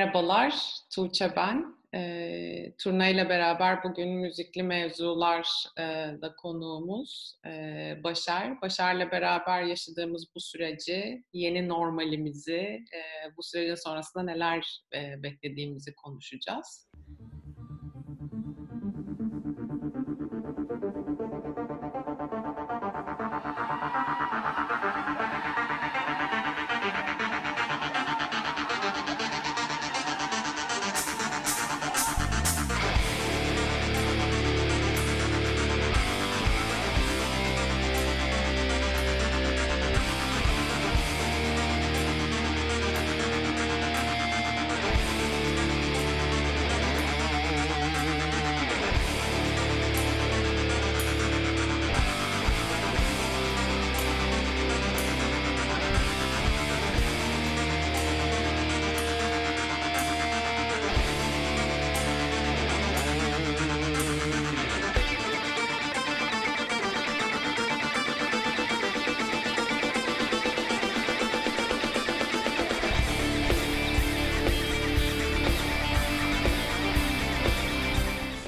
Merhabalar, 0.00 0.54
Tuğçe 0.94 1.32
ben. 1.36 1.74
E, 1.94 2.74
turna 2.78 3.08
ile 3.08 3.28
beraber 3.28 3.84
bugün 3.84 4.08
müzikli 4.08 4.62
mevzular 4.62 5.48
e, 5.78 5.82
da 6.22 6.34
konuğumuz 6.36 7.36
e, 7.46 7.50
Başar. 8.04 8.62
Başar'la 8.62 9.10
beraber 9.10 9.62
yaşadığımız 9.62 10.26
bu 10.34 10.40
süreci, 10.40 11.24
yeni 11.32 11.68
normalimizi, 11.68 12.84
e, 12.94 13.00
bu 13.36 13.42
sürecin 13.42 13.74
sonrasında 13.74 14.22
neler 14.22 14.82
e, 14.94 15.22
beklediğimizi 15.22 15.94
konuşacağız. 15.94 16.88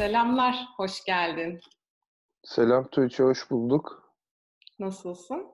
Selamlar, 0.02 0.68
hoş 0.76 1.04
geldin. 1.04 1.60
Selam 2.42 2.88
Tuğçe, 2.88 3.22
hoş 3.22 3.50
bulduk. 3.50 4.14
Nasılsın? 4.78 5.46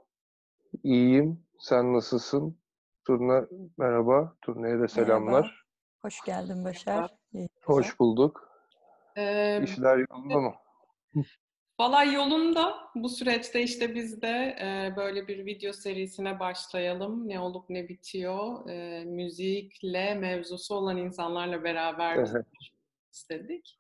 İyiyim, 0.82 1.46
sen 1.58 1.94
nasılsın? 1.94 2.58
Turna, 3.06 3.46
merhaba. 3.78 4.36
Turna'ya 4.42 4.80
da 4.80 4.88
selamlar. 4.88 5.32
Merhaba. 5.32 5.52
Hoş 6.02 6.20
geldin 6.20 6.64
Başar. 6.64 7.14
hoş 7.64 8.00
bulduk. 8.00 8.50
Ee, 9.16 9.60
İşler 9.64 9.98
yolunda 10.10 10.38
mı? 10.40 10.54
Valla 11.80 12.04
yolunda. 12.04 12.74
Bu 12.94 13.08
süreçte 13.08 13.62
işte 13.62 13.94
biz 13.94 14.22
de 14.22 14.56
e, 14.60 14.96
böyle 14.96 15.28
bir 15.28 15.46
video 15.46 15.72
serisine 15.72 16.40
başlayalım. 16.40 17.28
Ne 17.28 17.40
olup 17.40 17.70
ne 17.70 17.88
bitiyor. 17.88 18.68
E, 18.68 19.04
müzikle 19.04 20.14
mevzusu 20.14 20.74
olan 20.74 20.96
insanlarla 20.96 21.64
beraber 21.64 22.28
istedik. 23.12 23.77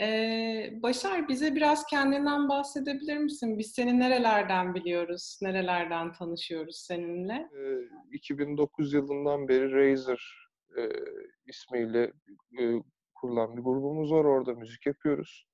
Ee, 0.00 0.70
Başar 0.82 1.28
bize 1.28 1.54
biraz 1.54 1.86
kendinden 1.86 2.48
bahsedebilir 2.48 3.16
misin? 3.16 3.58
Biz 3.58 3.72
seni 3.72 3.98
nerelerden 3.98 4.74
biliyoruz, 4.74 5.38
nerelerden 5.42 6.12
tanışıyoruz 6.12 6.76
seninle? 6.76 7.48
Ee, 7.58 7.88
2009 8.12 8.92
yılından 8.92 9.48
beri 9.48 9.72
Razer 9.72 10.48
e, 10.76 10.88
ismiyle 11.46 12.12
e, 12.60 12.62
kurulan 13.14 13.56
bir 13.56 13.62
grubumuz 13.62 14.12
var. 14.12 14.24
Orada 14.24 14.54
müzik 14.54 14.86
yapıyoruz. 14.86 15.46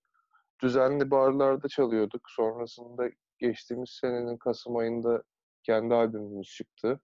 Düzenli 0.62 1.10
barlarda 1.10 1.68
çalıyorduk. 1.68 2.30
Sonrasında 2.30 3.08
geçtiğimiz 3.38 3.90
senenin 4.00 4.36
Kasım 4.36 4.76
ayında 4.76 5.22
kendi 5.62 5.94
albümümüz 5.94 6.48
çıktı. 6.48 7.00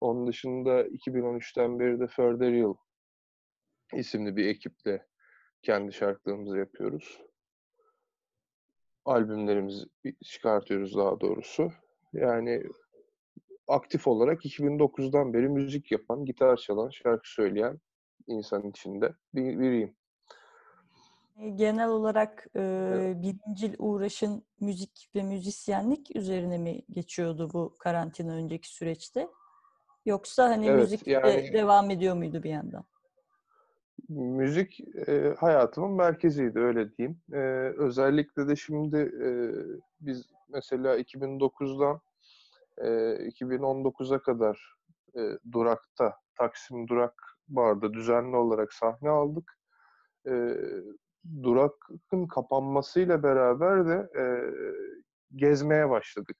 Onun 0.00 0.26
dışında 0.26 0.82
2013'ten 0.86 1.78
beri 1.78 2.00
de 2.00 2.06
Further 2.06 2.52
Yıl 2.52 2.74
isimli 3.94 4.36
bir 4.36 4.46
ekiple 4.46 5.09
kendi 5.62 5.92
şarkılarımızı 5.92 6.58
yapıyoruz. 6.58 7.20
Albümlerimizi 9.04 9.86
çıkartıyoruz 10.24 10.96
daha 10.96 11.20
doğrusu. 11.20 11.72
Yani 12.12 12.62
aktif 13.68 14.06
olarak 14.06 14.44
2009'dan 14.44 15.32
beri 15.32 15.48
müzik 15.48 15.92
yapan, 15.92 16.24
gitar 16.24 16.56
çalan, 16.56 16.90
şarkı 16.90 17.32
söyleyen 17.32 17.80
insan 18.26 18.62
içinde 18.70 19.14
bir, 19.34 19.58
biriyim. 19.58 19.94
E, 21.38 21.48
genel 21.48 21.88
olarak 21.88 22.46
e, 22.54 22.60
evet. 22.60 23.16
birincil 23.22 23.74
uğraşın 23.78 24.44
müzik 24.60 25.10
ve 25.14 25.22
müzisyenlik 25.22 26.16
üzerine 26.16 26.58
mi 26.58 26.82
geçiyordu 26.90 27.50
bu 27.52 27.74
karantina 27.78 28.32
önceki 28.32 28.68
süreçte? 28.68 29.28
Yoksa 30.06 30.48
hani 30.48 30.66
evet, 30.66 30.80
müzik 30.80 31.06
yani, 31.06 31.24
de 31.24 31.52
devam 31.52 31.90
ediyor 31.90 32.16
muydu 32.16 32.42
bir 32.42 32.50
yandan? 32.50 32.84
Müzik 34.10 34.80
e, 35.08 35.34
hayatımın 35.38 35.90
merkeziydi 35.90 36.58
öyle 36.58 36.96
diyeyim. 36.96 37.20
E, 37.32 37.38
özellikle 37.78 38.48
de 38.48 38.56
şimdi 38.56 38.96
e, 38.96 39.28
biz 40.00 40.26
mesela 40.48 40.98
2009'dan 40.98 42.00
e, 42.78 42.88
2019'a 43.28 44.18
kadar 44.18 44.74
e, 45.16 45.20
Durak'ta, 45.52 46.16
Taksim 46.38 46.88
Durak 46.88 47.14
Bar'da 47.48 47.92
düzenli 47.92 48.36
olarak 48.36 48.72
sahne 48.72 49.08
aldık. 49.08 49.58
E, 50.28 50.56
Durak'ın 51.42 52.26
kapanmasıyla 52.26 53.22
beraber 53.22 53.86
de 53.86 54.20
e, 54.20 54.24
gezmeye 55.36 55.90
başladık. 55.90 56.36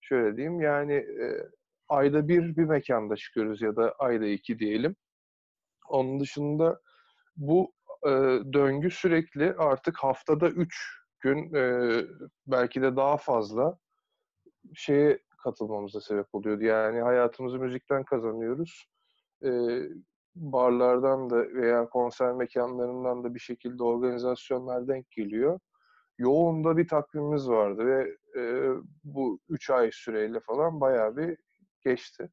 Şöyle 0.00 0.36
diyeyim 0.36 0.60
yani 0.60 0.92
e, 0.94 1.48
ayda 1.88 2.28
bir 2.28 2.56
bir 2.56 2.64
mekanda 2.64 3.16
çıkıyoruz 3.16 3.62
ya 3.62 3.76
da 3.76 3.94
ayda 3.98 4.26
iki 4.26 4.58
diyelim. 4.58 4.96
Onun 5.88 6.20
dışında 6.20 6.80
bu 7.36 7.72
e, 8.06 8.10
döngü 8.52 8.90
sürekli 8.90 9.54
artık 9.58 9.98
haftada 9.98 10.48
üç 10.48 11.04
gün 11.20 11.54
e, 11.54 11.90
belki 12.46 12.82
de 12.82 12.96
daha 12.96 13.16
fazla 13.16 13.78
şeye 14.74 15.18
katılmamıza 15.44 16.00
sebep 16.00 16.26
oluyordu. 16.32 16.64
Yani 16.64 17.00
hayatımızı 17.00 17.58
müzikten 17.58 18.04
kazanıyoruz. 18.04 18.86
E, 19.44 19.50
barlardan 20.36 21.30
da 21.30 21.36
veya 21.36 21.88
konser 21.88 22.32
mekanlarından 22.32 23.24
da 23.24 23.34
bir 23.34 23.40
şekilde 23.40 23.82
organizasyonlar 23.82 24.88
denk 24.88 25.10
geliyor. 25.10 25.60
Yoğun 26.18 26.64
da 26.64 26.76
bir 26.76 26.88
takvimimiz 26.88 27.48
vardı 27.48 27.86
ve 27.86 28.16
e, 28.40 28.72
bu 29.04 29.38
üç 29.48 29.70
ay 29.70 29.90
süreyle 29.92 30.40
falan 30.40 30.80
bayağı 30.80 31.16
bir 31.16 31.36
geçti. 31.84 32.30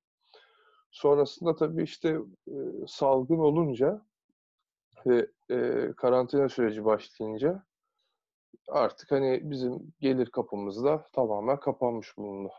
Sonrasında 0.92 1.56
tabii 1.56 1.84
işte 1.84 2.18
e, 2.48 2.54
salgın 2.88 3.40
olunca 3.40 4.02
ve 5.08 5.28
e, 5.50 5.92
karantina 5.98 6.50
süreci 6.50 6.86
başlayınca 6.86 7.64
artık 8.68 9.12
hani 9.12 9.52
bizim 9.52 9.94
gelir 10.00 10.26
kapımız 10.26 10.84
da 10.84 11.06
tamamen 11.14 11.60
kapanmış 11.60 12.18
bulundu. 12.18 12.52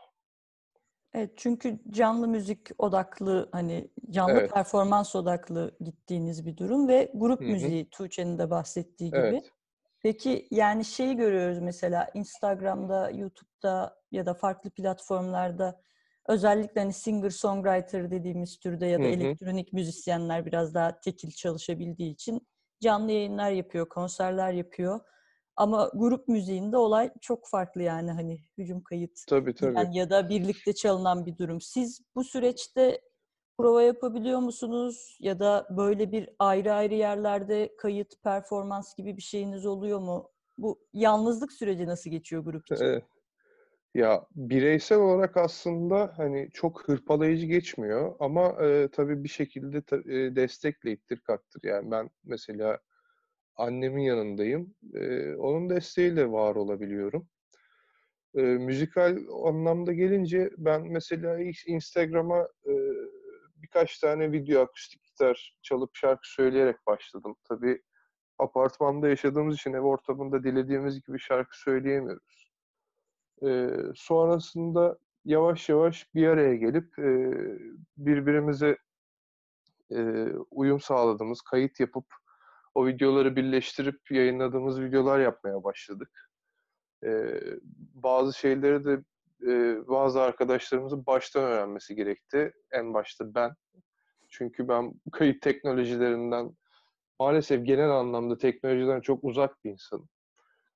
Evet 1.13 1.31
çünkü 1.35 1.79
canlı 1.89 2.27
müzik 2.27 2.69
odaklı 2.77 3.49
hani 3.51 3.91
canlı 4.09 4.39
evet. 4.39 4.53
performans 4.53 5.15
odaklı 5.15 5.77
gittiğiniz 5.79 6.45
bir 6.45 6.57
durum 6.57 6.87
ve 6.87 7.11
grup 7.13 7.41
Hı-hı. 7.41 7.49
müziği 7.49 7.89
Tuğçe'nin 7.89 8.39
de 8.39 8.49
bahsettiği 8.49 9.09
gibi. 9.09 9.19
Evet. 9.19 9.51
Peki 9.99 10.47
yani 10.51 10.85
şeyi 10.85 11.15
görüyoruz 11.15 11.59
mesela 11.59 12.09
Instagram'da, 12.13 13.09
YouTube'da 13.09 14.01
ya 14.11 14.25
da 14.25 14.33
farklı 14.33 14.69
platformlarda 14.69 15.81
Özellikle 16.27 16.81
hani 16.81 16.93
singer-songwriter 16.93 18.11
dediğimiz 18.11 18.59
türde 18.59 18.85
ya 18.85 18.99
da 18.99 19.03
hı 19.03 19.07
hı. 19.07 19.11
elektronik 19.11 19.73
müzisyenler 19.73 20.45
biraz 20.45 20.73
daha 20.73 20.99
tekil 20.99 21.31
çalışabildiği 21.31 22.13
için 22.13 22.47
canlı 22.81 23.11
yayınlar 23.11 23.51
yapıyor, 23.51 23.89
konserler 23.89 24.51
yapıyor. 24.53 24.99
Ama 25.55 25.91
grup 25.93 26.27
müziğinde 26.27 26.77
olay 26.77 27.11
çok 27.21 27.47
farklı 27.49 27.81
yani 27.81 28.11
hani 28.11 28.39
hücum 28.57 28.83
kayıt 28.83 29.19
tabii, 29.27 29.55
tabii. 29.55 29.77
Yani 29.77 29.97
ya 29.97 30.09
da 30.09 30.29
birlikte 30.29 30.73
çalınan 30.73 31.25
bir 31.25 31.37
durum. 31.37 31.61
Siz 31.61 32.01
bu 32.15 32.23
süreçte 32.23 33.01
prova 33.57 33.81
yapabiliyor 33.83 34.39
musunuz 34.39 35.17
ya 35.19 35.39
da 35.39 35.67
böyle 35.69 36.11
bir 36.11 36.29
ayrı 36.39 36.73
ayrı 36.73 36.93
yerlerde 36.93 37.75
kayıt, 37.77 38.23
performans 38.23 38.95
gibi 38.95 39.17
bir 39.17 39.21
şeyiniz 39.21 39.65
oluyor 39.65 39.99
mu? 39.99 40.29
Bu 40.57 40.79
yalnızlık 40.93 41.51
süreci 41.51 41.87
nasıl 41.87 42.09
geçiyor 42.09 42.43
grup 42.43 42.71
için? 42.71 42.85
Evet. 42.85 43.03
Ya 43.93 44.25
bireysel 44.35 44.97
olarak 44.99 45.37
aslında 45.37 46.13
hani 46.17 46.49
çok 46.53 46.87
hırpalayıcı 46.89 47.45
geçmiyor 47.45 48.15
ama 48.19 48.47
e, 48.65 48.89
tabii 48.91 49.23
bir 49.23 49.29
şekilde 49.29 49.81
ta, 49.81 49.97
e, 49.97 50.35
destekle 50.35 50.91
ittir 50.91 51.19
kaktır. 51.19 51.61
Yani 51.63 51.91
ben 51.91 52.09
mesela 52.23 52.79
annemin 53.55 54.03
yanındayım. 54.03 54.75
E, 54.95 55.35
onun 55.35 55.69
desteğiyle 55.69 56.31
var 56.31 56.55
olabiliyorum. 56.55 57.27
E, 58.35 58.41
müzikal 58.41 59.17
anlamda 59.45 59.93
gelince 59.93 60.49
ben 60.57 60.81
mesela 60.87 61.39
Instagram'a 61.67 62.39
e, 62.67 62.73
birkaç 63.55 63.99
tane 63.99 64.31
video 64.31 64.61
akustik 64.61 65.03
gitar 65.03 65.57
çalıp 65.61 65.95
şarkı 65.95 66.33
söyleyerek 66.33 66.77
başladım. 66.87 67.35
Tabii 67.43 67.81
apartmanda 68.39 69.09
yaşadığımız 69.09 69.55
için 69.55 69.73
ev 69.73 69.81
ortamında 69.81 70.43
dilediğimiz 70.43 71.05
gibi 71.05 71.19
şarkı 71.19 71.61
söyleyemiyoruz. 71.61 72.52
Ee, 73.45 73.69
sonrasında 73.95 74.97
yavaş 75.25 75.69
yavaş 75.69 76.15
bir 76.15 76.27
araya 76.27 76.55
gelip 76.55 76.99
e, 76.99 77.31
birbirimize 77.97 78.77
e, 79.91 80.27
uyum 80.51 80.79
sağladığımız, 80.79 81.41
kayıt 81.41 81.79
yapıp 81.79 82.05
o 82.75 82.87
videoları 82.87 83.35
birleştirip 83.35 84.11
yayınladığımız 84.11 84.81
videolar 84.81 85.19
yapmaya 85.19 85.63
başladık. 85.63 86.29
E, 87.03 87.41
bazı 87.93 88.37
şeyleri 88.37 88.85
de 88.85 89.03
e, 89.47 89.87
bazı 89.87 90.21
arkadaşlarımızın 90.21 91.05
baştan 91.05 91.43
öğrenmesi 91.43 91.95
gerekti. 91.95 92.53
En 92.71 92.93
başta 92.93 93.35
ben. 93.35 93.51
Çünkü 94.29 94.67
ben 94.67 94.93
kayıt 95.11 95.41
teknolojilerinden 95.41 96.55
maalesef 97.19 97.65
genel 97.65 97.91
anlamda 97.91 98.37
teknolojiden 98.37 99.01
çok 99.01 99.23
uzak 99.23 99.63
bir 99.65 99.71
insanım. 99.71 100.09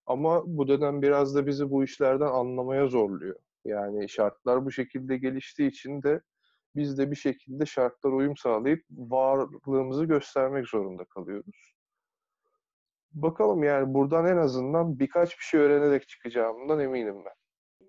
Ama 0.07 0.43
bu 0.45 0.67
dönem 0.67 1.01
biraz 1.01 1.35
da 1.35 1.47
bizi 1.47 1.71
bu 1.71 1.83
işlerden 1.83 2.27
anlamaya 2.27 2.87
zorluyor. 2.87 3.39
Yani 3.65 4.09
şartlar 4.09 4.65
bu 4.65 4.71
şekilde 4.71 5.17
geliştiği 5.17 5.69
için 5.69 6.03
de 6.03 6.21
biz 6.75 6.97
de 6.97 7.11
bir 7.11 7.15
şekilde 7.15 7.65
şartlara 7.65 8.13
uyum 8.13 8.37
sağlayıp 8.37 8.85
varlığımızı 8.89 10.05
göstermek 10.05 10.67
zorunda 10.67 11.05
kalıyoruz. 11.05 11.73
Bakalım 13.11 13.63
yani 13.63 13.93
buradan 13.93 14.25
en 14.25 14.37
azından 14.37 14.99
birkaç 14.99 15.29
bir 15.29 15.43
şey 15.43 15.59
öğrenerek 15.59 16.07
çıkacağımdan 16.07 16.79
eminim 16.79 17.25
ben. 17.25 17.33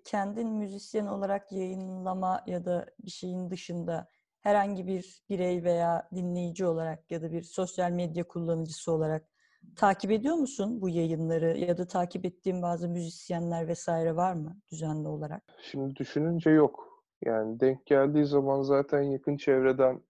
Kendin 0.05 0.47
müzisyen 0.49 1.05
olarak 1.05 1.51
yayınlama 1.51 2.43
ya 2.47 2.65
da 2.65 2.85
bir 3.05 3.11
şeyin 3.11 3.49
dışında 3.49 4.07
herhangi 4.39 4.87
bir 4.87 5.23
birey 5.29 5.63
veya 5.63 6.09
dinleyici 6.15 6.65
olarak 6.65 7.11
ya 7.11 7.21
da 7.21 7.31
bir 7.31 7.41
sosyal 7.41 7.91
medya 7.91 8.27
kullanıcısı 8.27 8.91
olarak 8.91 9.29
takip 9.75 10.11
ediyor 10.11 10.35
musun 10.35 10.81
bu 10.81 10.89
yayınları 10.89 11.57
ya 11.57 11.77
da 11.77 11.87
takip 11.87 12.25
ettiğin 12.25 12.61
bazı 12.61 12.89
müzisyenler 12.89 13.67
vesaire 13.67 14.15
var 14.15 14.33
mı 14.33 14.57
düzenli 14.71 15.07
olarak? 15.07 15.43
Şimdi 15.61 15.95
düşününce 15.95 16.49
yok. 16.49 17.03
Yani 17.25 17.59
denk 17.59 17.85
geldiği 17.85 18.25
zaman 18.25 18.61
zaten 18.61 19.01
yakın 19.01 19.37
çevreden 19.37 20.01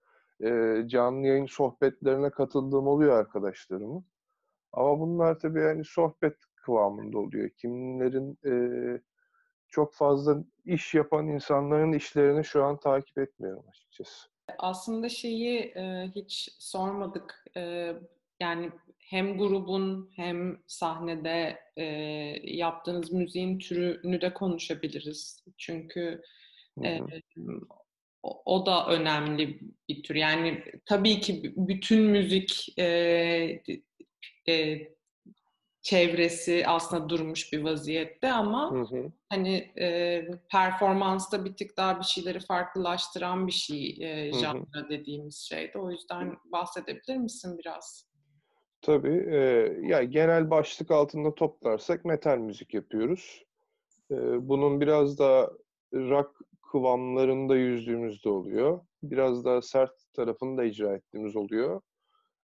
e, 0.44 0.84
canlı 0.88 1.28
yayın 1.28 1.46
sohbetlerine 1.46 2.30
katıldığım 2.30 2.88
oluyor 2.88 3.20
arkadaşlarımın. 3.20 4.06
Ama 4.74 5.00
bunlar 5.00 5.40
tabii 5.40 5.60
yani 5.60 5.86
sohbet 5.86 6.36
kıvamında 6.56 7.18
oluyor. 7.20 7.50
Kimlerin 7.50 8.38
e, 8.46 8.54
çok 9.68 9.94
fazla 9.94 10.44
iş 10.66 10.94
yapan 10.94 11.28
insanların 11.28 11.94
işlerini 11.94 12.46
şu 12.46 12.64
an 12.64 12.80
takip 12.80 13.18
etmiyorum 13.18 13.64
açıkçası. 13.70 14.30
Aslında 14.58 15.10
şeyi 15.10 15.60
e, 15.60 16.12
hiç 16.16 16.56
sormadık. 16.60 17.46
E, 17.58 17.94
yani 18.40 18.72
hem 19.00 19.38
grubun 19.38 20.12
hem 20.16 20.58
sahnede 20.68 21.60
e, 21.76 21.84
yaptığınız 22.44 23.12
müziğin 23.12 23.60
türünü 23.60 24.22
de 24.22 24.34
konuşabiliriz. 24.34 25.46
Çünkü 25.58 26.22
e, 26.84 27.00
o, 28.24 28.42
o 28.46 28.66
da 28.66 28.88
önemli 28.88 29.60
bir 29.90 30.04
tür. 30.04 30.16
Yani 30.16 30.64
tabii 30.86 31.20
ki 31.20 31.54
bütün 31.58 32.02
müzik 32.02 32.80
e, 32.80 32.86
e, 34.50 34.80
çevresi 35.82 36.64
aslında 36.68 37.10
durmuş 37.10 37.54
bir 37.54 37.64
vaziyette 37.64 38.32
ama 38.32 38.72
hı 38.72 38.96
hı. 38.96 39.12
hani 39.30 39.72
e, 39.80 40.22
performansta 40.52 41.46
bir 41.46 41.54
tık 41.54 41.78
daha 41.78 42.00
bir 42.00 42.06
şeyleri 42.06 42.40
farklılaştıran 42.40 43.48
bir 43.48 43.52
şey 43.52 43.98
e, 44.00 44.34
janra 44.34 44.90
dediğimiz 44.90 45.38
şeyde. 45.38 45.80
O 45.80 45.92
yüzden 45.92 46.38
bahsedebilir 46.46 47.18
misin 47.18 47.58
biraz? 47.58 48.09
Tabii. 48.82 49.26
E, 49.32 49.38
ya 49.82 50.04
genel 50.04 50.50
başlık 50.50 50.92
altında 50.92 51.36
toplarsak 51.36 52.06
metal 52.06 52.38
müzik 52.38 52.74
yapıyoruz. 52.74 53.44
E, 54.12 54.16
bunun 54.50 54.82
biraz 54.82 55.20
da 55.20 55.52
rock 55.94 56.32
kıvamlarında 56.72 57.56
yüzdüğümüzde 57.56 58.30
oluyor. 58.30 58.82
Biraz 59.04 59.46
daha 59.46 59.62
sert 59.62 59.92
tarafını 60.14 60.58
da 60.58 60.64
icra 60.66 60.96
ettiğimiz 60.96 61.36
oluyor. 61.36 61.82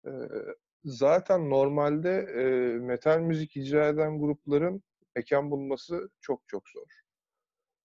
E, 0.07 0.11
zaten 0.85 1.49
normalde 1.49 2.11
e, 2.37 2.43
metal 2.79 3.19
müzik 3.19 3.57
icra 3.57 3.87
eden 3.87 4.19
grupların 4.19 4.83
mekan 5.15 5.51
bulması 5.51 6.09
çok 6.21 6.41
çok 6.47 6.63
zor. 6.69 6.87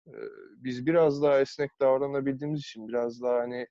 E, 0.08 0.14
biz 0.56 0.86
biraz 0.86 1.22
daha 1.22 1.40
esnek 1.40 1.70
davranabildiğimiz 1.80 2.60
için, 2.60 2.88
biraz 2.88 3.22
daha 3.22 3.34
hani 3.40 3.66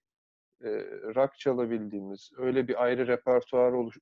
e, 0.64 0.70
rock 1.16 1.40
çalabildiğimiz, 1.40 2.32
öyle 2.38 2.68
bir 2.68 2.84
ayrı 2.84 3.08
repertuar 3.08 3.72
oluş, 3.72 3.98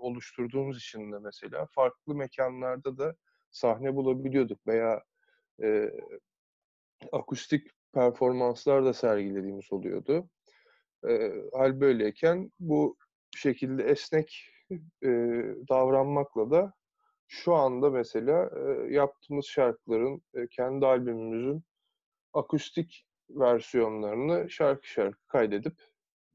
oluşturduğumuz 0.00 0.78
için 0.78 1.12
de 1.12 1.18
mesela 1.18 1.66
farklı 1.70 2.14
mekanlarda 2.14 2.98
da 2.98 3.14
sahne 3.50 3.94
bulabiliyorduk 3.96 4.66
veya 4.66 5.02
e, 5.62 5.90
akustik 7.12 7.70
performanslar 7.94 8.84
da 8.84 8.92
sergilediğimiz 8.92 9.72
oluyordu. 9.72 10.28
E, 11.08 11.32
hal 11.52 11.80
böyleyken 11.80 12.52
bu 12.60 12.96
şekilde 13.36 13.82
esnek 13.82 14.50
e, 15.02 15.08
davranmakla 15.68 16.50
da 16.50 16.72
şu 17.26 17.54
anda 17.54 17.90
mesela 17.90 18.50
e, 18.56 18.94
yaptığımız 18.94 19.46
şarkıların, 19.46 20.22
e, 20.34 20.46
kendi 20.48 20.86
albümümüzün 20.86 21.64
akustik 22.32 23.06
versiyonlarını 23.30 24.50
şarkı 24.50 24.88
şarkı 24.88 25.26
kaydedip 25.26 25.74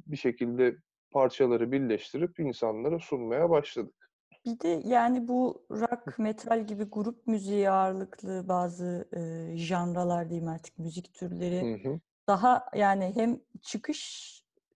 bir 0.08 0.18
şekilde 0.18 0.76
parçaları 1.12 1.72
birleştirip 1.72 2.40
insanlara 2.40 3.00
sunmaya 3.00 3.50
başladık. 3.50 4.10
Bir 4.46 4.60
de 4.60 4.82
yani 4.86 5.28
bu 5.28 5.66
rock, 5.72 6.20
metal 6.20 6.68
gibi 6.68 6.84
grup 6.84 7.28
müziği 7.28 7.70
ağırlıklı 7.70 8.48
bazı 8.48 9.08
e, 9.16 9.58
janralar 9.58 10.30
diyeyim 10.30 10.50
artık 10.50 10.80
müzik 10.80 11.14
türleri 11.14 11.62
hı 11.62 11.90
hı. 11.90 12.00
daha 12.28 12.66
yani 12.76 13.12
hem 13.16 13.40
çıkış 13.62 14.34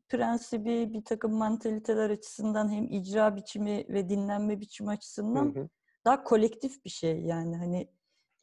prensibi 0.10 0.94
bir 0.94 1.04
takım 1.04 1.34
mantaliteler 1.34 2.10
açısından 2.10 2.72
hem 2.72 2.84
icra 2.84 3.36
biçimi 3.36 3.86
ve 3.90 4.10
dinlenme 4.10 4.60
biçimi 4.60 4.90
açısından 4.90 5.56
hı 5.56 5.60
hı. 5.60 5.70
daha 6.06 6.24
kolektif 6.24 6.86
bir 6.86 6.90
şey 6.90 7.22
yani 7.22 7.58
hani 7.58 7.90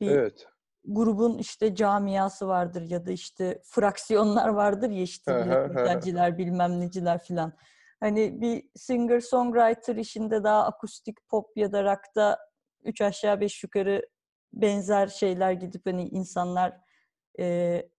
bir 0.01 0.11
evet. 0.11 0.47
Grubun 0.85 1.39
işte 1.39 1.75
camiası 1.75 2.49
vardır 2.49 2.91
ya 2.91 3.07
da 3.07 3.13
işte 3.13 3.63
fraksiyonlar 3.65 4.49
vardır 4.49 4.91
ya 4.91 5.03
işte 5.03 5.33
metalciler 5.69 6.39
bilmem 6.39 6.81
neciler 6.81 7.23
filan. 7.23 7.53
Hani 8.01 8.41
bir 8.41 8.63
singer 8.77 9.21
songwriter 9.21 9.97
işinde 9.97 10.45
daha 10.45 10.67
akustik 10.67 11.29
pop 11.29 11.57
ya 11.57 11.73
da 11.73 11.85
rock'ta 11.85 12.39
üç 12.85 13.01
aşağı 13.01 13.41
beş 13.41 13.63
yukarı 13.63 14.03
benzer 14.53 15.07
şeyler 15.07 15.53
gidip 15.53 15.87
hani 15.87 16.09
insanlar 16.09 16.81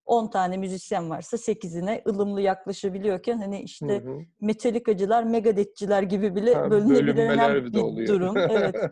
10 0.05 0.27
tane 0.29 0.57
müzisyen 0.57 1.09
varsa 1.09 1.37
8'ine 1.37 2.01
ılımlı 2.07 2.41
yaklaşabiliyorken 2.41 3.37
hani 3.37 3.61
işte 3.61 4.03
hı 4.03 4.09
hı. 4.09 4.19
Metallica'cılar, 4.41 5.23
Megadeth'ciler 5.23 6.03
gibi 6.03 6.35
bile 6.35 6.53
ha, 6.53 6.71
bölünebilen 6.71 7.73
bir 7.73 7.79
oluyor. 7.79 8.07
durum. 8.07 8.37
Evet. 8.37 8.75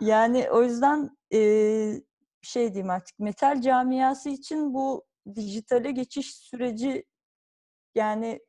Yani 0.00 0.50
o 0.50 0.62
yüzden 0.62 1.10
e, 1.32 1.38
şey 2.42 2.74
diyeyim 2.74 2.90
artık 2.90 3.18
metal 3.18 3.60
camiası 3.60 4.30
için 4.30 4.74
bu 4.74 5.04
dijitale 5.36 5.90
geçiş 5.90 6.34
süreci 6.36 7.04
yani 7.94 8.40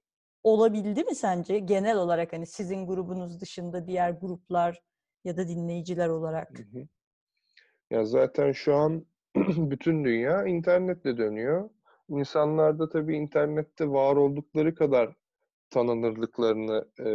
olabildi 0.43 1.03
mi 1.03 1.15
sence? 1.15 1.59
Genel 1.59 1.97
olarak 1.97 2.33
hani 2.33 2.45
sizin 2.45 2.87
grubunuz 2.87 3.41
dışında 3.41 3.87
diğer 3.87 4.11
gruplar 4.11 4.81
ya 5.23 5.37
da 5.37 5.47
dinleyiciler 5.47 6.09
olarak. 6.09 6.51
Ya 7.89 8.05
zaten 8.05 8.51
şu 8.51 8.75
an 8.75 9.05
bütün 9.57 10.05
dünya 10.05 10.45
internetle 10.45 11.17
dönüyor. 11.17 11.69
İnsanlar 12.09 12.79
da 12.79 12.89
tabii 12.89 13.15
internette 13.15 13.89
var 13.89 14.15
oldukları 14.15 14.75
kadar 14.75 15.15
tanınırlıklarını 15.69 16.85
e, 16.99 17.07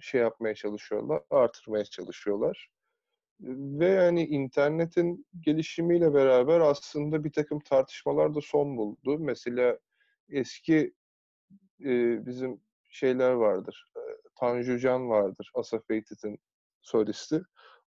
şey 0.00 0.20
yapmaya 0.20 0.54
çalışıyorlar, 0.54 1.22
artırmaya 1.30 1.84
çalışıyorlar. 1.84 2.70
Ve 3.40 3.86
yani 3.86 4.26
internetin 4.26 5.26
gelişimiyle 5.40 6.14
beraber 6.14 6.60
aslında 6.60 7.24
bir 7.24 7.32
takım 7.32 7.60
tartışmalar 7.60 8.34
da 8.34 8.40
son 8.40 8.76
buldu. 8.76 9.18
Mesela 9.18 9.78
eski 10.28 10.94
e, 11.80 12.26
bizim 12.26 12.60
şeyler 12.88 13.32
vardır. 13.32 13.92
E, 13.96 14.00
Tanju 14.34 14.78
Can 14.78 15.08
vardır, 15.08 15.50
Asa 15.54 15.80
Faited'in 15.80 16.38
solisti. 16.82 17.42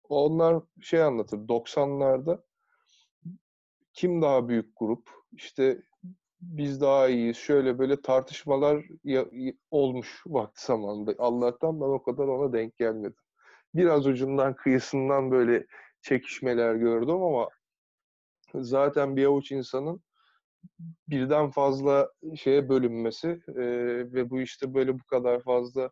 Onlar 0.10 0.64
şey 0.82 1.04
anlatır, 1.04 1.38
90'larda 1.38 2.44
kim 3.94 4.22
daha 4.22 4.50
büyük 4.50 4.74
grup, 4.76 5.10
işte 5.32 5.82
biz 6.42 6.82
daha 6.82 7.08
iyiyiz, 7.08 7.38
şöyle 7.38 7.80
böyle 7.80 8.02
tartışmalar 8.02 8.86
ya, 9.04 9.26
olmuş 9.72 10.24
vakti 10.28 10.66
zamanında. 10.66 11.16
Allah'tan 11.18 11.82
ben 11.82 11.86
o 11.86 12.04
kadar 12.04 12.28
ona 12.28 12.54
denk 12.54 12.78
gelmedim. 12.78 13.16
Biraz 13.76 14.08
ucundan 14.08 14.56
kıyısından 14.56 15.32
böyle 15.32 15.66
çekişmeler 16.02 16.76
gördüm 16.76 17.22
ama 17.22 17.50
zaten 18.56 19.16
bir 19.16 19.26
avuç 19.26 19.52
insanın 19.52 20.02
birden 21.08 21.50
fazla 21.52 22.12
şeye 22.36 22.70
bölünmesi 22.70 23.28
e, 23.48 23.64
ve 24.14 24.30
bu 24.30 24.42
işte 24.42 24.74
böyle 24.74 24.94
bu 24.94 25.04
kadar 25.04 25.44
fazla 25.44 25.92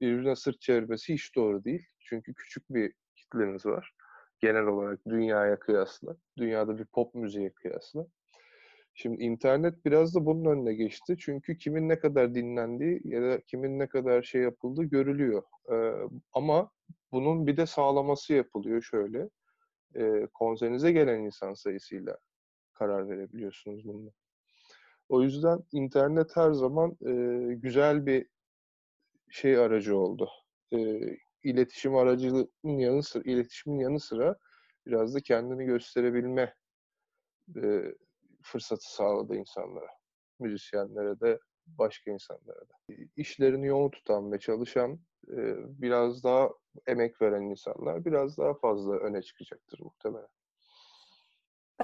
birbirine 0.00 0.36
sırt 0.36 0.60
çevirmesi 0.60 1.14
hiç 1.14 1.36
doğru 1.36 1.64
değil. 1.64 1.86
Çünkü 2.00 2.34
küçük 2.34 2.70
bir 2.70 2.92
kitleniz 3.16 3.66
var. 3.66 3.94
Genel 4.40 4.66
olarak 4.66 5.00
dünyaya 5.08 5.58
kıyasla. 5.58 6.16
Dünyada 6.38 6.78
bir 6.78 6.84
pop 6.84 7.14
müziğe 7.14 7.52
kıyasla. 7.52 8.06
Şimdi 8.94 9.22
internet 9.22 9.84
biraz 9.84 10.14
da 10.14 10.26
bunun 10.26 10.44
önüne 10.44 10.74
geçti. 10.74 11.16
Çünkü 11.18 11.58
kimin 11.58 11.88
ne 11.88 11.98
kadar 11.98 12.34
dinlendiği 12.34 13.00
ya 13.04 13.22
da 13.22 13.40
kimin 13.40 13.78
ne 13.78 13.86
kadar 13.86 14.22
şey 14.22 14.42
yapıldığı 14.42 14.84
görülüyor. 14.84 15.42
Ee, 15.72 15.92
ama 16.32 16.70
bunun 17.12 17.46
bir 17.46 17.56
de 17.56 17.66
sağlaması 17.66 18.34
yapılıyor 18.34 18.82
şöyle. 18.82 19.28
E, 19.96 20.26
konserinize 20.34 20.92
gelen 20.92 21.20
insan 21.20 21.54
sayısıyla 21.54 22.18
karar 22.72 23.08
verebiliyorsunuz 23.08 23.84
bununla. 23.84 24.10
O 25.08 25.22
yüzden 25.22 25.58
internet 25.72 26.36
her 26.36 26.52
zaman 26.52 26.96
e, 27.06 27.12
güzel 27.54 28.06
bir 28.06 28.26
şey 29.30 29.58
aracı 29.58 29.96
oldu. 29.96 30.30
E, 30.72 30.78
iletişim 31.42 31.96
aracının 31.96 32.50
yanı 32.64 33.02
sıra, 33.02 33.22
iletişimin 33.26 33.78
yanı 33.78 34.00
sıra 34.00 34.36
biraz 34.86 35.14
da 35.14 35.20
kendini 35.20 35.64
gösterebilme 35.64 36.54
e, 37.56 37.94
fırsatı 38.42 38.94
sağladı 38.94 39.36
insanlara. 39.36 39.88
Müzisyenlere 40.40 41.20
de, 41.20 41.38
başka 41.78 42.10
insanlara 42.10 42.60
da. 42.60 42.94
İşlerini 43.16 43.66
yoğun 43.66 43.90
tutan 43.90 44.32
ve 44.32 44.38
çalışan, 44.38 44.98
e, 45.28 45.36
biraz 45.82 46.24
daha 46.24 46.50
emek 46.86 47.22
veren 47.22 47.42
insanlar 47.42 48.04
biraz 48.04 48.38
daha 48.38 48.54
fazla 48.54 48.92
öne 48.96 49.22
çıkacaktır 49.22 49.80
muhtemelen. 49.80 50.28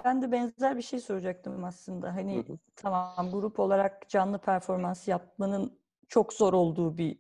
Ben 0.05 0.23
de 0.23 0.33
benzer 0.33 0.77
bir 0.77 0.83
şey 0.83 1.01
soracaktım 1.01 1.65
aslında. 1.65 2.15
Hani 2.15 2.37
hı 2.37 2.53
hı. 2.53 2.59
tamam 2.77 3.31
grup 3.31 3.61
olarak 3.61 4.09
canlı 4.09 4.39
performans 4.39 5.09
yapmanın 5.09 5.79
çok 6.09 6.33
zor 6.33 6.53
olduğu 6.53 6.99
bir 6.99 7.19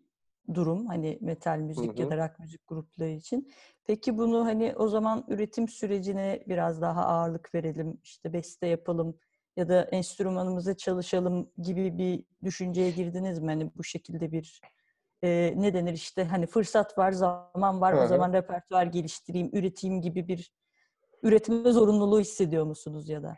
durum. 0.54 0.86
Hani 0.86 1.18
metal 1.20 1.58
müzik 1.58 1.90
hı 1.90 1.96
hı. 1.96 2.00
ya 2.00 2.10
da 2.10 2.16
rock 2.16 2.38
müzik 2.38 2.66
grupları 2.66 3.10
için. 3.10 3.52
Peki 3.86 4.18
bunu 4.18 4.44
hani 4.46 4.74
o 4.76 4.88
zaman 4.88 5.24
üretim 5.28 5.68
sürecine 5.68 6.44
biraz 6.48 6.80
daha 6.80 7.06
ağırlık 7.06 7.54
verelim. 7.54 8.00
İşte 8.02 8.32
beste 8.32 8.66
yapalım 8.66 9.18
ya 9.56 9.68
da 9.68 9.82
enstrümanımızı 9.82 10.76
çalışalım 10.76 11.50
gibi 11.62 11.98
bir 11.98 12.24
düşünceye 12.44 12.90
girdiniz 12.90 13.38
mi? 13.38 13.46
Hani 13.46 13.70
bu 13.76 13.84
şekilde 13.84 14.32
bir 14.32 14.60
e, 15.22 15.54
ne 15.56 15.74
denir 15.74 15.92
işte 15.92 16.24
hani 16.24 16.46
fırsat 16.46 16.98
var, 16.98 17.12
zaman 17.12 17.80
var, 17.80 17.96
hı. 17.96 18.00
o 18.00 18.06
zaman 18.06 18.32
repertuar 18.32 18.86
geliştireyim, 18.86 19.50
üreteyim 19.52 20.00
gibi 20.00 20.28
bir 20.28 20.52
üretme 21.22 21.72
zorunluluğu 21.72 22.20
hissediyor 22.20 22.64
musunuz 22.64 23.08
ya 23.08 23.22
da? 23.22 23.36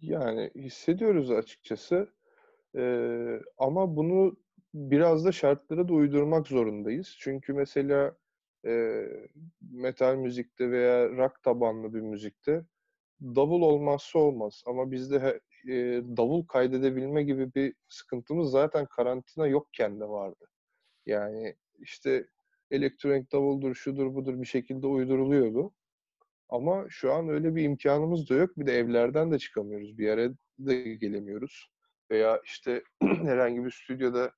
Yani 0.00 0.50
hissediyoruz 0.54 1.30
açıkçası. 1.30 2.08
Ee, 2.76 3.40
ama 3.58 3.96
bunu 3.96 4.36
biraz 4.74 5.24
da 5.24 5.32
şartlara 5.32 5.88
da 5.88 5.92
uydurmak 5.92 6.48
zorundayız. 6.48 7.16
Çünkü 7.18 7.52
mesela 7.52 8.16
e, 8.66 9.04
metal 9.60 10.14
müzikte 10.14 10.70
veya 10.70 11.08
rock 11.08 11.42
tabanlı 11.42 11.94
bir 11.94 12.00
müzikte 12.00 12.64
davul 13.20 13.62
olmazsa 13.62 14.18
olmaz. 14.18 14.62
Ama 14.66 14.90
bizde 14.90 15.40
e, 15.68 15.74
davul 16.16 16.46
kaydedebilme 16.46 17.22
gibi 17.22 17.54
bir 17.54 17.74
sıkıntımız 17.88 18.50
zaten 18.50 18.86
karantina 18.86 19.46
yokken 19.46 20.00
de 20.00 20.08
vardı. 20.08 20.46
Yani 21.06 21.56
işte 21.78 22.26
elektronik 22.70 23.32
davuldur, 23.32 23.74
şudur 23.74 24.14
budur 24.14 24.40
bir 24.40 24.46
şekilde 24.46 24.86
uyduruluyordu. 24.86 25.72
Ama 26.48 26.86
şu 26.88 27.12
an 27.12 27.28
öyle 27.28 27.54
bir 27.54 27.62
imkanımız 27.62 28.30
da 28.30 28.34
yok. 28.34 28.50
Bir 28.58 28.66
de 28.66 28.72
evlerden 28.72 29.32
de 29.32 29.38
çıkamıyoruz. 29.38 29.98
Bir 29.98 30.06
yere 30.06 30.32
de 30.58 30.74
gelemiyoruz. 30.94 31.70
Veya 32.10 32.40
işte 32.44 32.82
herhangi 33.02 33.64
bir 33.64 33.70
stüdyoda 33.70 34.32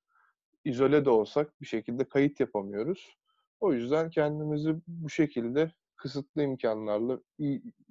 izole 0.65 1.05
de 1.05 1.09
olsak 1.09 1.61
bir 1.61 1.65
şekilde 1.65 2.05
kayıt 2.05 2.39
yapamıyoruz. 2.39 3.17
O 3.59 3.73
yüzden 3.73 4.09
kendimizi 4.09 4.75
bu 4.87 5.09
şekilde 5.09 5.71
kısıtlı 6.01 6.43
imkanlarla, 6.43 7.19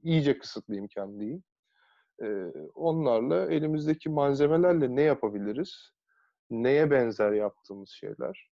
iyice 0.02 0.38
kısıtlı 0.38 0.76
imkan 0.76 1.20
diyeyim. 1.20 1.42
Onlarla 2.74 3.52
elimizdeki 3.52 4.08
malzemelerle 4.08 4.96
ne 4.96 5.02
yapabiliriz? 5.02 5.90
Neye 6.50 6.90
benzer 6.90 7.32
yaptığımız 7.32 7.90
şeyler? 7.90 8.50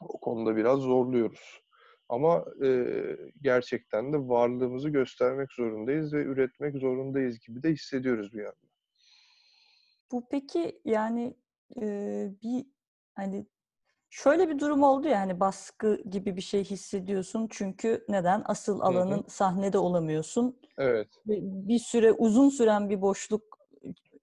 O 0.00 0.20
konuda 0.20 0.56
biraz 0.56 0.80
zorluyoruz. 0.80 1.62
Ama 2.08 2.44
gerçekten 3.42 4.12
de 4.12 4.18
varlığımızı 4.18 4.88
göstermek 4.88 5.52
zorundayız 5.52 6.12
ve 6.12 6.22
üretmek 6.22 6.76
zorundayız 6.76 7.40
gibi 7.46 7.62
de 7.62 7.70
hissediyoruz 7.70 8.32
bir 8.32 8.38
yandan. 8.38 8.70
Bu 10.12 10.28
peki 10.30 10.80
yani 10.84 11.36
bir 12.42 12.66
hani 13.14 13.46
şöyle 14.12 14.48
bir 14.48 14.58
durum 14.58 14.82
oldu 14.82 15.08
ya 15.08 15.20
hani 15.20 15.40
baskı 15.40 16.02
gibi 16.10 16.36
bir 16.36 16.40
şey 16.42 16.64
hissediyorsun 16.64 17.48
çünkü 17.50 18.04
neden 18.08 18.42
asıl 18.44 18.80
alanın 18.80 19.18
Hı-hı. 19.18 19.30
sahnede 19.30 19.78
olamıyorsun. 19.78 20.60
Evet. 20.78 21.08
Bir, 21.26 21.38
bir 21.42 21.78
süre 21.78 22.12
uzun 22.12 22.48
süren 22.48 22.90
bir 22.90 23.02
boşluk 23.02 23.58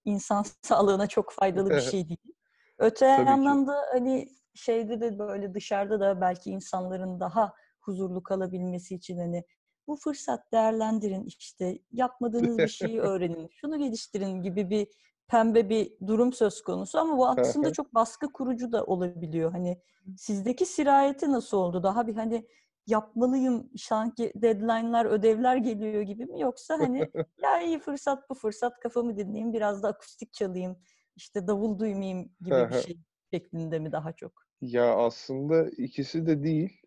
insan 0.05 0.45
sağlığına 0.61 1.07
çok 1.07 1.31
faydalı 1.31 1.69
bir 1.69 1.81
şey 1.81 2.07
değil. 2.09 2.33
Öte 2.77 3.05
Tabii 3.17 3.29
yandan 3.29 3.63
ki. 3.63 3.67
da 3.67 3.75
hani 3.93 4.27
şeyde 4.53 5.01
de 5.01 5.19
böyle 5.19 5.53
dışarıda 5.53 5.99
da 5.99 6.21
belki 6.21 6.49
insanların 6.49 7.19
daha 7.19 7.53
huzurlu 7.79 8.23
kalabilmesi 8.23 8.95
için 8.95 9.17
hani 9.17 9.43
bu 9.87 9.95
fırsat 9.95 10.51
değerlendirin 10.51 11.23
işte 11.25 11.79
yapmadığınız 11.91 12.59
bir 12.59 12.67
şeyi 12.67 13.01
öğrenin, 13.01 13.47
şunu 13.51 13.79
geliştirin 13.79 14.41
gibi 14.41 14.69
bir 14.69 14.87
pembe 15.29 15.69
bir 15.69 15.93
durum 16.07 16.33
söz 16.33 16.61
konusu 16.61 16.99
ama 16.99 17.17
bu 17.17 17.27
aslında 17.27 17.71
çok 17.71 17.93
baskı 17.93 18.31
kurucu 18.33 18.71
da 18.71 18.83
olabiliyor. 18.83 19.51
Hani 19.51 19.81
sizdeki 20.17 20.65
sirayeti 20.65 21.31
nasıl 21.31 21.57
oldu? 21.57 21.83
Daha 21.83 22.07
bir 22.07 22.15
hani 22.15 22.47
yapmalıyım 22.87 23.69
sanki 23.77 24.31
deadline'lar, 24.35 25.05
ödevler 25.05 25.55
geliyor 25.57 26.01
gibi 26.01 26.25
mi 26.25 26.41
yoksa 26.41 26.79
hani 26.79 27.11
ya 27.43 27.61
iyi 27.61 27.79
fırsat 27.79 28.29
bu 28.29 28.33
fırsat 28.35 28.79
kafamı 28.79 29.17
dinleyeyim 29.17 29.53
biraz 29.53 29.83
da 29.83 29.87
akustik 29.87 30.33
çalayım 30.33 30.77
işte 31.15 31.47
davul 31.47 31.79
duymayayım 31.79 32.29
gibi 32.41 32.69
bir 32.69 32.73
şey 32.73 32.97
şeklinde 33.33 33.79
mi 33.79 33.91
daha 33.91 34.11
çok? 34.13 34.49
Ya 34.61 34.95
aslında 34.95 35.69
ikisi 35.69 36.27
de 36.27 36.43
değil. 36.43 36.81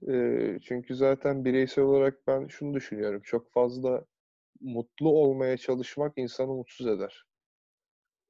Çünkü 0.62 0.94
zaten 0.94 1.44
bireysel 1.44 1.84
olarak 1.84 2.26
ben 2.26 2.46
şunu 2.46 2.74
düşünüyorum. 2.74 3.22
Çok 3.24 3.52
fazla 3.52 4.04
mutlu 4.60 5.08
olmaya 5.08 5.56
çalışmak 5.56 6.12
insanı 6.18 6.52
mutsuz 6.54 6.86
eder. 6.86 7.24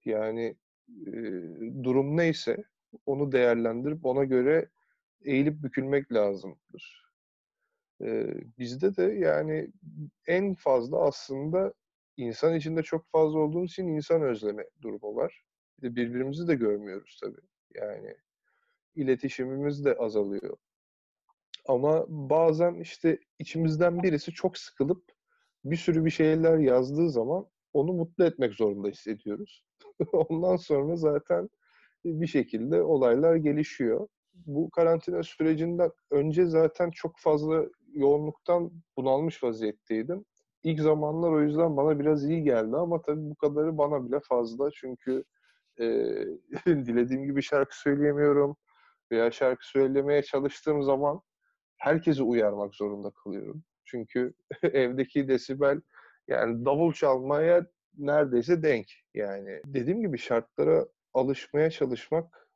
Yani 0.06 0.56
eee, 1.06 1.84
durum 1.84 2.16
neyse 2.16 2.64
onu 3.06 3.32
değerlendirip 3.32 4.06
ona 4.06 4.24
göre 4.24 4.68
eğilip 5.24 5.62
bükülmek 5.62 6.12
lazımdır. 6.12 7.02
Eee, 8.00 8.34
bizde 8.58 8.96
de 8.96 9.02
yani 9.02 9.68
en 10.26 10.54
fazla 10.54 10.98
aslında 11.00 11.72
insan 12.16 12.54
içinde 12.54 12.82
çok 12.82 13.10
fazla 13.12 13.38
olduğumuz 13.38 13.70
için 13.70 13.88
insan 13.88 14.22
özleme 14.22 14.64
durumu 14.82 15.16
var. 15.16 15.44
birbirimizi 15.82 16.48
de 16.48 16.54
görmüyoruz 16.54 17.18
tabii. 17.22 17.40
Yani 17.74 18.16
iletişimimiz 18.94 19.84
de 19.84 19.94
azalıyor. 19.94 20.56
Ama 21.68 22.04
bazen 22.08 22.74
işte 22.74 23.18
içimizden 23.38 24.02
birisi 24.02 24.32
çok 24.32 24.58
sıkılıp 24.58 25.04
bir 25.64 25.76
sürü 25.76 26.04
bir 26.04 26.10
şeyler 26.10 26.58
yazdığı 26.58 27.10
zaman 27.10 27.46
onu 27.72 27.92
mutlu 27.92 28.24
etmek 28.24 28.54
zorunda 28.54 28.88
hissediyoruz. 28.88 29.64
Ondan 30.12 30.56
sonra 30.56 30.96
zaten 30.96 31.48
bir 32.04 32.26
şekilde 32.26 32.82
olaylar 32.82 33.36
gelişiyor. 33.36 34.08
Bu 34.34 34.70
karantina 34.70 35.22
sürecinden 35.22 35.90
önce 36.10 36.46
zaten 36.46 36.90
çok 36.90 37.18
fazla 37.18 37.64
yoğunluktan 37.94 38.70
bunalmış 38.96 39.42
vaziyetteydim. 39.42 40.24
İlk 40.64 40.80
zamanlar 40.80 41.32
o 41.32 41.42
yüzden 41.42 41.76
bana 41.76 41.98
biraz 41.98 42.24
iyi 42.24 42.42
geldi 42.42 42.76
ama 42.76 43.02
tabii 43.02 43.30
bu 43.30 43.34
kadarı 43.34 43.78
bana 43.78 44.06
bile 44.06 44.20
fazla. 44.20 44.70
Çünkü 44.70 45.24
e, 45.80 45.84
dilediğim 46.66 47.24
gibi 47.24 47.42
şarkı 47.42 47.80
söyleyemiyorum 47.80 48.56
veya 49.12 49.30
şarkı 49.30 49.68
söylemeye 49.68 50.22
çalıştığım 50.22 50.82
zaman 50.82 51.20
herkesi 51.76 52.22
uyarmak 52.22 52.74
zorunda 52.74 53.10
kalıyorum. 53.10 53.64
Çünkü 53.84 54.34
evdeki 54.62 55.28
desibel 55.28 55.80
yani 56.32 56.64
davul 56.64 56.92
çalmaya 56.92 57.66
neredeyse 57.98 58.62
denk. 58.62 58.86
Yani 59.14 59.60
dediğim 59.66 60.00
gibi 60.00 60.18
şartlara 60.18 60.86
alışmaya 61.14 61.70
çalışmak 61.70 62.48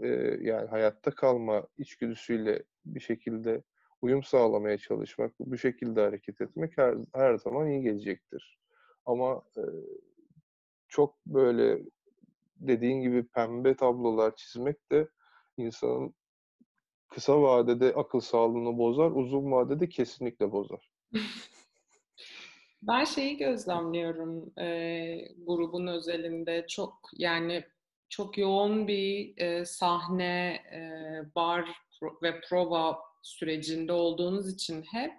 e, 0.00 0.08
yani 0.40 0.68
hayatta 0.68 1.10
kalma 1.10 1.66
içgüdüsüyle 1.78 2.62
bir 2.84 3.00
şekilde 3.00 3.62
uyum 4.02 4.22
sağlamaya 4.22 4.78
çalışmak, 4.78 5.32
bu 5.40 5.58
şekilde 5.58 6.00
hareket 6.00 6.40
etmek 6.40 6.78
her, 6.78 6.94
her 7.14 7.34
zaman 7.36 7.68
iyi 7.68 7.82
gelecektir. 7.82 8.58
Ama 9.04 9.42
e, 9.56 9.62
çok 10.88 11.26
böyle 11.26 11.82
dediğin 12.56 13.02
gibi 13.02 13.26
pembe 13.26 13.74
tablolar 13.74 14.36
çizmek 14.36 14.92
de 14.92 15.08
insanın 15.56 16.14
kısa 17.08 17.42
vadede 17.42 17.94
akıl 17.94 18.20
sağlığını 18.20 18.78
bozar, 18.78 19.10
uzun 19.10 19.52
vadede 19.52 19.88
kesinlikle 19.88 20.52
bozar. 20.52 20.90
Ben 22.86 23.04
şeyi 23.04 23.36
gözlemliyorum 23.36 24.58
e, 24.58 24.66
grubun 25.46 25.86
özelinde 25.86 26.66
çok 26.68 27.10
yani 27.16 27.64
çok 28.08 28.38
yoğun 28.38 28.88
bir 28.88 29.38
e, 29.38 29.64
sahne, 29.64 30.54
e, 30.72 30.80
bar 31.34 31.68
pro- 32.00 32.22
ve 32.22 32.40
prova 32.40 32.98
sürecinde 33.22 33.92
olduğunuz 33.92 34.54
için 34.54 34.82
hep 34.92 35.12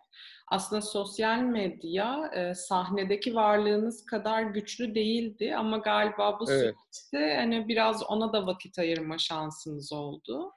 aslında 0.48 0.82
sosyal 0.82 1.40
medya 1.40 2.32
e, 2.36 2.54
sahnedeki 2.56 3.36
varlığınız 3.36 4.06
kadar 4.06 4.42
güçlü 4.44 4.96
değildi 4.96 5.56
ama 5.56 5.78
galiba 5.78 6.40
bu 6.40 6.52
Evet. 6.52 6.60
süreçte 6.60 7.36
hani 7.36 7.68
biraz 7.68 8.04
ona 8.04 8.34
da 8.34 8.48
vakit 8.48 8.80
ayırma 8.80 9.18
şansınız 9.18 9.94
oldu. 9.94 10.52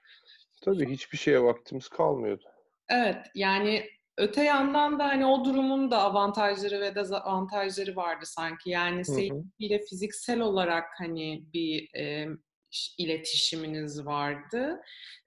Tabii 0.63 0.91
hiçbir 0.91 1.19
şeye 1.19 1.43
vaktimiz 1.43 1.89
kalmıyordu. 1.89 2.45
Evet, 2.89 3.17
yani 3.35 3.85
öte 4.21 4.45
yandan 4.45 4.99
da 4.99 5.05
hani 5.05 5.27
o 5.27 5.45
durumun 5.45 5.91
da 5.91 5.99
avantajları 5.99 6.81
ve 6.81 6.95
dezavantajları 6.95 7.97
vardı 7.97 8.25
sanki. 8.27 8.71
Yani 8.71 9.05
seyirciyle 9.05 9.79
fiziksel 9.91 10.41
olarak 10.41 10.85
hani 10.99 11.45
bir 11.55 11.95
e, 11.97 12.29
iletişiminiz 12.99 14.07
vardı. 14.07 14.81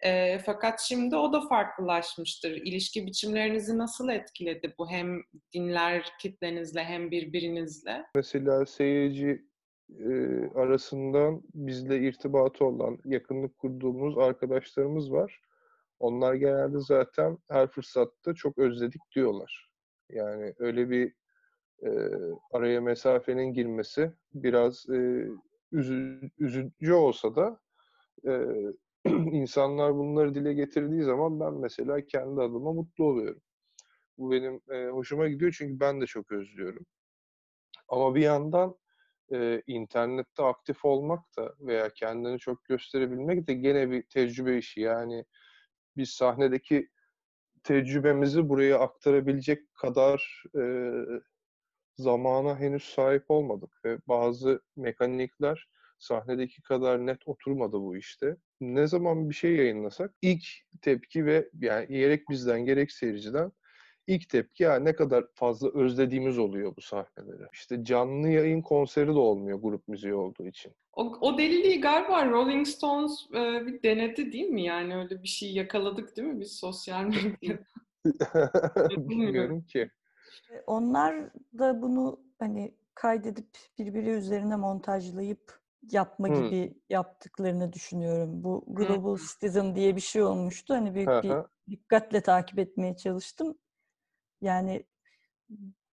E, 0.03 0.39
fakat 0.39 0.81
şimdi 0.81 1.15
o 1.15 1.33
da 1.33 1.41
farklılaşmıştır. 1.41 2.51
İlişki 2.51 3.07
biçimlerinizi 3.07 3.77
nasıl 3.77 4.09
etkiledi 4.09 4.73
bu 4.77 4.89
hem 4.89 5.21
dinler 5.53 6.05
kitlenizle 6.19 6.83
hem 6.83 7.11
birbirinizle? 7.11 8.05
Mesela 8.15 8.65
seyirci 8.65 9.41
e, 9.89 10.09
arasından 10.55 11.41
bizle 11.53 11.99
irtibatı 11.99 12.65
olan, 12.65 12.97
yakınlık 13.05 13.57
kurduğumuz 13.57 14.17
arkadaşlarımız 14.17 15.11
var. 15.11 15.39
Onlar 16.03 16.33
genelde 16.33 16.79
zaten 16.79 17.37
her 17.49 17.67
fırsatta 17.67 18.33
çok 18.33 18.57
özledik 18.57 19.01
diyorlar. 19.15 19.69
Yani 20.09 20.53
öyle 20.59 20.89
bir 20.89 21.13
e, 21.85 21.89
araya 22.51 22.81
mesafenin 22.81 23.53
girmesi 23.53 24.13
biraz 24.33 24.85
e, 24.89 25.27
üzü- 25.71 26.31
üzücü 26.39 26.93
olsa 26.93 27.35
da 27.35 27.59
e, 28.27 28.31
insanlar 29.09 29.95
bunları 29.95 30.35
dile 30.35 30.53
getirdiği 30.53 31.03
zaman 31.03 31.39
ben 31.39 31.53
mesela 31.53 32.05
kendi 32.05 32.41
adıma 32.41 32.73
mutlu 32.73 33.03
oluyorum. 33.05 33.41
Bu 34.17 34.31
benim 34.31 34.61
e, 34.71 34.87
hoşuma 34.87 35.27
gidiyor 35.27 35.55
çünkü 35.57 35.79
ben 35.79 36.01
de 36.01 36.05
çok 36.05 36.31
özlüyorum. 36.31 36.85
Ama 37.87 38.15
bir 38.15 38.21
yandan 38.21 38.75
e, 39.33 39.61
internette 39.67 40.43
aktif 40.43 40.85
olmak 40.85 41.19
da 41.37 41.53
veya 41.59 41.89
kendini 41.89 42.39
çok 42.39 42.65
gösterebilmek 42.65 43.47
de 43.47 43.53
gene 43.53 43.91
bir 43.91 44.03
tecrübe 44.03 44.57
işi. 44.57 44.81
Yani 44.81 45.25
biz 45.97 46.09
sahnedeki 46.09 46.89
tecrübemizi 47.63 48.49
buraya 48.49 48.79
aktarabilecek 48.79 49.75
kadar 49.75 50.43
e, 50.55 50.63
zamana 51.97 52.59
henüz 52.59 52.83
sahip 52.83 53.25
olmadık 53.29 53.85
ve 53.85 53.97
bazı 54.07 54.61
mekanikler 54.75 55.69
sahnedeki 55.99 56.61
kadar 56.61 57.05
net 57.05 57.27
oturmadı 57.27 57.73
bu 57.79 57.97
işte. 57.97 58.37
Ne 58.61 58.87
zaman 58.87 59.29
bir 59.29 59.35
şey 59.35 59.55
yayınlasak 59.55 60.13
ilk 60.21 60.43
tepki 60.81 61.25
ve 61.25 61.49
yani 61.59 61.87
gerek 61.87 62.29
bizden 62.29 62.65
gerek 62.65 62.91
seyirciden 62.91 63.51
ilk 64.07 64.29
tepki 64.29 64.63
ya 64.63 64.75
ne 64.75 64.95
kadar 64.95 65.25
fazla 65.33 65.69
özlediğimiz 65.73 66.39
oluyor 66.39 66.75
bu 66.77 66.81
sahneleri. 66.81 67.43
İşte 67.53 67.83
canlı 67.83 68.29
yayın 68.29 68.61
konseri 68.61 69.07
de 69.07 69.19
olmuyor 69.19 69.59
grup 69.61 69.87
müziği 69.87 70.13
olduğu 70.13 70.47
için. 70.47 70.71
O, 70.93 71.17
o 71.21 71.37
deliliği 71.37 71.81
galiba 71.81 72.25
Rolling 72.25 72.67
Stones 72.67 73.27
e, 73.33 73.65
bir 73.67 73.83
denedi 73.83 74.31
değil 74.31 74.49
mi? 74.49 74.63
Yani 74.63 74.95
öyle 74.95 75.23
bir 75.23 75.27
şey 75.27 75.53
yakaladık 75.53 76.17
değil 76.17 76.27
mi 76.27 76.39
biz 76.39 76.51
sosyal 76.51 77.03
medyada? 77.03 77.63
Bilmiyorum 79.09 79.61
ki. 79.61 79.89
Onlar 80.67 81.29
da 81.59 81.81
bunu 81.81 82.19
hani 82.39 82.75
kaydedip 82.95 83.49
birbiri 83.79 84.09
üzerine 84.09 84.55
montajlayıp 84.55 85.63
yapma 85.91 86.27
Hmm. 86.27 86.35
gibi 86.35 86.73
yaptıklarını 86.89 87.73
düşünüyorum. 87.73 88.43
Bu 88.43 88.65
Global 88.67 89.17
Citizen 89.17 89.75
diye 89.75 89.95
bir 89.95 90.01
şey 90.01 90.23
olmuştu. 90.23 90.73
Hani 90.73 90.95
büyük 90.95 91.09
bir 91.23 91.33
dikkatle 91.69 92.21
takip 92.21 92.59
etmeye 92.59 92.95
çalıştım. 92.95 93.57
Yani 94.43 94.85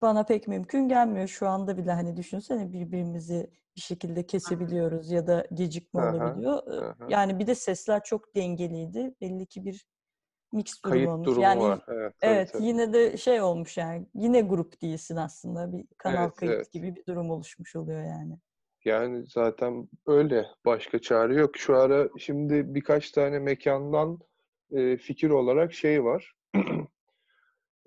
bana 0.02 0.24
pek 0.24 0.48
mümkün 0.48 0.88
gelmiyor 0.88 1.28
şu 1.28 1.48
anda 1.48 1.76
bile 1.76 1.92
hani 1.92 2.16
düşünsene 2.16 2.72
birbirimizi 2.72 3.50
bir 3.76 3.80
şekilde 3.80 4.26
kesebiliyoruz 4.26 5.10
ya 5.10 5.26
da 5.26 5.46
gecikme 5.54 6.02
hı, 6.02 6.10
olabiliyor. 6.10 6.66
Hı. 6.66 6.94
Yani 7.08 7.38
bir 7.38 7.46
de 7.46 7.54
sesler 7.54 8.04
çok 8.04 8.34
dengeliydi. 8.36 9.14
Belli 9.20 9.46
ki 9.46 9.64
bir 9.64 9.86
mix 10.52 10.84
durumu 10.84 10.94
Kayıt 10.94 11.08
olmuş. 11.08 11.26
durumu 11.26 11.42
yani 11.42 11.62
var. 11.62 11.84
Evet, 11.88 12.14
evet 12.22 12.52
tabii. 12.52 12.64
yine 12.64 12.92
de 12.92 13.16
şey 13.16 13.42
olmuş 13.42 13.76
yani 13.76 14.06
yine 14.14 14.40
grup 14.40 14.82
değilsin 14.82 15.16
aslında 15.16 15.72
bir 15.72 15.86
kanal 15.98 16.24
Evet, 16.24 16.34
kayıt 16.34 16.54
evet. 16.54 16.72
gibi 16.72 16.96
bir 16.96 17.06
durum 17.06 17.30
oluşmuş 17.30 17.76
oluyor 17.76 18.02
yani. 18.02 18.38
Yani 18.84 19.26
zaten 19.26 19.88
öyle. 20.06 20.46
Başka 20.64 20.98
çare 20.98 21.34
yok. 21.34 21.56
Şu 21.56 21.76
ara 21.76 22.08
şimdi 22.18 22.74
birkaç 22.74 23.10
tane 23.10 23.38
mekandan 23.38 24.18
e, 24.70 24.96
fikir 24.96 25.30
olarak 25.30 25.74
şey 25.74 26.04
var. 26.04 26.34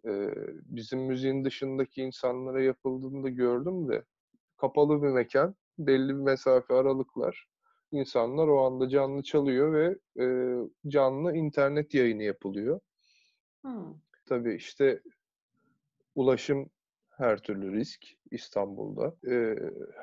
E, 0.06 0.34
bizim 0.66 1.00
müziğin 1.00 1.46
dışındaki 1.46 2.02
insanlara 2.02 2.62
yapıldığını 2.62 3.24
da 3.24 3.30
gördüm 3.30 3.90
de 3.90 4.04
kapalı 4.58 5.04
bir 5.04 5.08
mekan, 5.08 5.56
belli 5.78 6.10
bir 6.10 6.22
mesafe 6.24 6.74
aralıklar. 6.74 7.48
İnsanlar 7.92 8.48
o 8.48 8.66
anda 8.66 8.90
canlı 8.90 9.24
çalıyor 9.24 9.74
ve 9.74 9.98
e, 10.24 10.56
canlı 10.88 11.36
internet 11.36 11.94
yayını 11.94 12.24
yapılıyor. 12.24 12.80
Hmm. 13.62 13.94
Tabii 14.26 14.56
işte 14.56 15.02
ulaşım 16.16 16.70
her 17.18 17.38
türlü 17.38 17.74
risk 17.74 18.06
İstanbul'da. 18.32 19.16
Ee, 19.28 19.56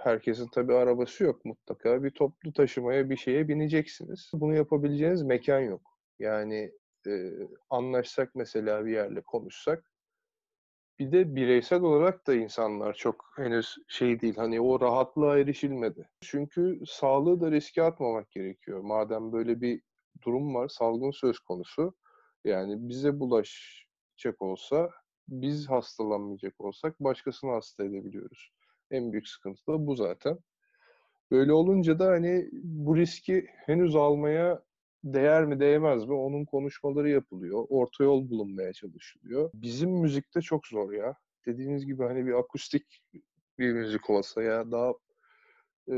herkesin 0.03 0.49
tabii 0.55 0.75
arabası 0.75 1.25
yok 1.25 1.45
mutlaka. 1.45 2.03
Bir 2.03 2.11
toplu 2.11 2.53
taşımaya 2.53 3.11
bir 3.11 3.17
şeye 3.17 3.49
bineceksiniz. 3.49 4.31
Bunu 4.35 4.55
yapabileceğiniz 4.55 5.23
mekan 5.23 5.61
yok. 5.61 5.99
Yani 6.19 6.73
e, 7.07 7.33
anlaşsak 7.71 8.35
mesela 8.35 8.87
bir 8.87 8.93
yerle 8.93 9.21
konuşsak. 9.21 9.93
Bir 10.99 11.13
de 11.13 11.37
bireysel 11.37 11.83
olarak 11.83 12.27
da 12.27 12.35
insanlar 12.35 12.95
çok 12.95 13.33
henüz 13.37 13.77
şey 13.89 14.21
değil. 14.21 14.37
Hani 14.37 14.61
o 14.61 14.81
rahatlığa 14.81 15.39
erişilmedi. 15.39 16.09
Çünkü 16.21 16.81
sağlığı 16.87 17.41
da 17.41 17.51
riske 17.51 17.83
atmamak 17.83 18.31
gerekiyor. 18.31 18.81
Madem 18.81 19.33
böyle 19.33 19.61
bir 19.61 19.83
durum 20.23 20.55
var, 20.55 20.69
salgın 20.69 21.11
söz 21.11 21.39
konusu. 21.39 21.95
Yani 22.45 22.89
bize 22.89 23.21
bulaşacak 23.21 24.43
olsa 24.43 24.91
biz 25.29 25.71
hastalanmayacak 25.71 26.61
olsak 26.61 27.01
başkasını 27.01 27.51
hasta 27.51 27.85
edebiliyoruz. 27.85 28.51
En 28.91 29.13
büyük 29.13 29.29
sıkıntı 29.29 29.67
da 29.67 29.87
bu 29.87 29.95
zaten. 29.95 30.39
Böyle 31.31 31.53
olunca 31.53 31.99
da 31.99 32.07
hani 32.07 32.49
bu 32.53 32.97
riski 32.97 33.47
henüz 33.67 33.97
almaya 33.97 34.63
değer 35.05 35.45
mi 35.45 35.61
değmez 35.61 36.05
mi 36.05 36.15
onun 36.15 36.45
konuşmaları 36.45 37.09
yapılıyor. 37.09 37.67
Orta 37.69 38.05
yol 38.05 38.31
bulunmaya 38.31 38.73
çalışılıyor. 38.73 39.51
Bizim 39.55 39.91
müzikte 39.91 40.41
çok 40.41 40.67
zor 40.67 40.93
ya. 40.93 41.17
Dediğiniz 41.47 41.87
gibi 41.87 42.03
hani 42.03 42.27
bir 42.27 42.33
akustik 42.33 43.03
bir 43.59 43.73
müzik 43.73 44.11
olsa 44.11 44.43
ya 44.43 44.71
daha 44.71 44.93
e, 45.93 45.97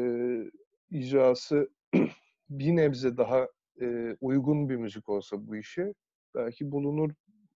icrası 0.91 1.71
bir 2.51 2.77
nebze 2.77 3.17
daha 3.17 3.49
e, 3.81 4.17
uygun 4.21 4.69
bir 4.69 4.77
müzik 4.77 5.09
olsa 5.09 5.47
bu 5.47 5.57
işe 5.57 5.95
belki 6.35 6.73
bulunur 6.73 7.11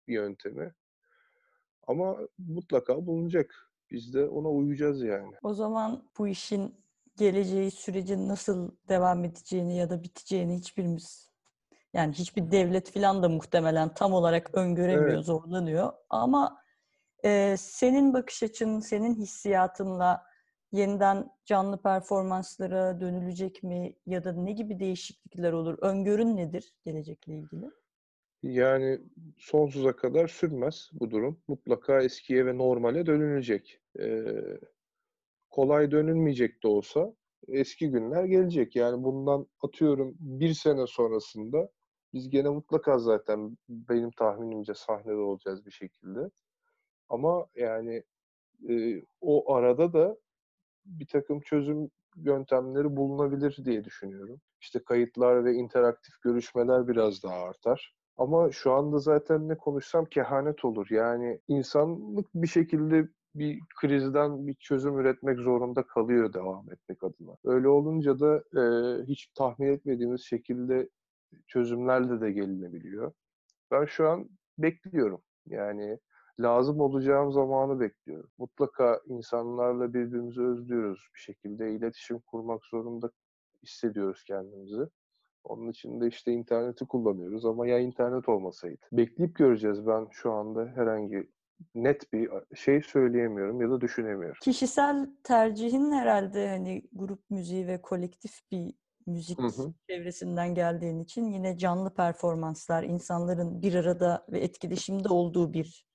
bir 0.08 0.14
yöntemi. 0.14 0.74
Ama 1.86 2.16
mutlaka 2.38 3.06
bulunacak. 3.06 3.70
Biz 3.90 4.14
de 4.14 4.28
ona 4.28 4.48
uyacağız 4.48 5.02
yani. 5.02 5.34
O 5.42 5.54
zaman 5.54 6.08
bu 6.18 6.28
işin 6.28 6.74
geleceği 7.16 7.70
sürecin 7.70 8.28
nasıl 8.28 8.70
devam 8.88 9.24
edeceğini 9.24 9.76
ya 9.76 9.90
da 9.90 10.02
biteceğini 10.02 10.56
hiçbirimiz 10.56 11.30
yani 11.96 12.12
hiçbir 12.12 12.50
devlet 12.50 12.90
falan 12.90 13.22
da 13.22 13.28
muhtemelen 13.28 13.94
tam 13.94 14.12
olarak 14.12 14.50
öngöremiyor, 14.54 15.08
Evet. 15.08 15.24
zorlanıyor. 15.24 15.92
Ama 16.10 16.62
e, 17.24 17.56
senin 17.58 18.14
bakış 18.14 18.42
açın, 18.42 18.80
senin 18.80 19.14
hissiyatınla 19.14 20.22
yeniden 20.72 21.30
canlı 21.44 21.82
performanslara 21.82 23.00
dönülecek 23.00 23.62
mi 23.62 23.96
ya 24.06 24.24
da 24.24 24.32
ne 24.32 24.52
gibi 24.52 24.80
değişiklikler 24.80 25.52
olur? 25.52 25.78
Öngörün 25.80 26.36
nedir 26.36 26.74
gelecekle 26.84 27.34
ilgili? 27.34 27.70
Yani 28.42 29.00
sonsuza 29.38 29.96
kadar 29.96 30.28
sürmez 30.28 30.90
bu 30.92 31.10
durum. 31.10 31.40
Mutlaka 31.48 32.02
eskiye 32.02 32.46
ve 32.46 32.58
normale 32.58 33.06
dönülecek. 33.06 33.80
Ee, 34.00 34.26
kolay 35.50 35.90
dönülmeyecek 35.90 36.62
de 36.62 36.68
olsa 36.68 37.14
eski 37.48 37.90
günler 37.90 38.24
gelecek. 38.24 38.76
Yani 38.76 39.04
bundan 39.04 39.46
atıyorum 39.62 40.14
bir 40.20 40.54
sene 40.54 40.86
sonrasında 40.86 41.68
biz 42.12 42.30
gene 42.30 42.48
mutlaka 42.48 42.98
zaten 42.98 43.56
benim 43.68 44.10
tahminimce 44.10 44.74
sahnede 44.74 45.16
olacağız 45.16 45.66
bir 45.66 45.70
şekilde. 45.70 46.30
Ama 47.08 47.46
yani 47.54 48.02
e, 48.68 49.02
o 49.20 49.54
arada 49.54 49.92
da 49.92 50.16
bir 50.86 51.06
takım 51.06 51.40
çözüm 51.40 51.90
yöntemleri 52.16 52.96
bulunabilir 52.96 53.58
diye 53.64 53.84
düşünüyorum. 53.84 54.40
İşte 54.60 54.78
kayıtlar 54.84 55.44
ve 55.44 55.54
interaktif 55.54 56.20
görüşmeler 56.22 56.88
biraz 56.88 57.22
daha 57.22 57.34
artar. 57.34 57.94
Ama 58.16 58.52
şu 58.52 58.72
anda 58.72 58.98
zaten 58.98 59.48
ne 59.48 59.56
konuşsam 59.56 60.04
kehanet 60.04 60.64
olur. 60.64 60.86
Yani 60.90 61.40
insanlık 61.48 62.26
bir 62.34 62.46
şekilde 62.46 63.08
bir 63.34 63.60
krizden 63.80 64.46
bir 64.46 64.54
çözüm 64.54 64.98
üretmek 64.98 65.38
zorunda 65.38 65.82
kalıyor 65.82 66.32
devam 66.32 66.72
etmek 66.72 67.04
adına. 67.04 67.36
Öyle 67.44 67.68
olunca 67.68 68.20
da 68.20 68.36
e, 68.36 68.62
hiç 69.04 69.26
tahmin 69.34 69.68
etmediğimiz 69.68 70.22
şekilde 70.22 70.88
çözümlerle 71.46 72.20
de 72.20 72.32
gelinebiliyor. 72.32 73.12
Ben 73.70 73.84
şu 73.84 74.08
an 74.08 74.28
bekliyorum. 74.58 75.22
Yani 75.46 75.98
lazım 76.40 76.80
olacağım 76.80 77.32
zamanı 77.32 77.80
bekliyorum. 77.80 78.30
Mutlaka 78.38 79.00
insanlarla 79.06 79.94
birbirimizi 79.94 80.42
özlüyoruz 80.42 81.08
bir 81.14 81.20
şekilde. 81.20 81.72
iletişim 81.72 82.18
kurmak 82.18 82.64
zorunda 82.64 83.10
hissediyoruz 83.62 84.24
kendimizi. 84.24 84.88
Onun 85.44 85.70
için 85.70 86.00
de 86.00 86.06
işte 86.06 86.32
interneti 86.32 86.86
kullanıyoruz 86.86 87.46
ama 87.46 87.66
ya 87.66 87.78
internet 87.78 88.28
olmasaydı. 88.28 88.80
Bekleyip 88.92 89.36
göreceğiz 89.36 89.86
ben 89.86 90.08
şu 90.10 90.32
anda 90.32 90.66
herhangi 90.74 91.30
net 91.74 92.12
bir 92.12 92.30
şey 92.54 92.82
söyleyemiyorum 92.82 93.60
ya 93.60 93.70
da 93.70 93.80
düşünemiyorum. 93.80 94.38
Kişisel 94.40 95.10
tercihin 95.24 95.92
herhalde 95.92 96.48
hani 96.48 96.82
grup 96.92 97.30
müziği 97.30 97.66
ve 97.66 97.82
kolektif 97.82 98.50
bir 98.50 98.74
müzik 99.06 99.38
hı 99.38 99.46
hı. 99.46 99.72
çevresinden 99.88 100.54
geldiğin 100.54 101.00
için 101.00 101.32
yine 101.32 101.58
canlı 101.58 101.94
performanslar, 101.94 102.82
insanların 102.82 103.62
bir 103.62 103.74
arada 103.74 104.26
ve 104.28 104.40
etkileşimde 104.40 105.08
olduğu 105.08 105.52
bir 105.52 105.86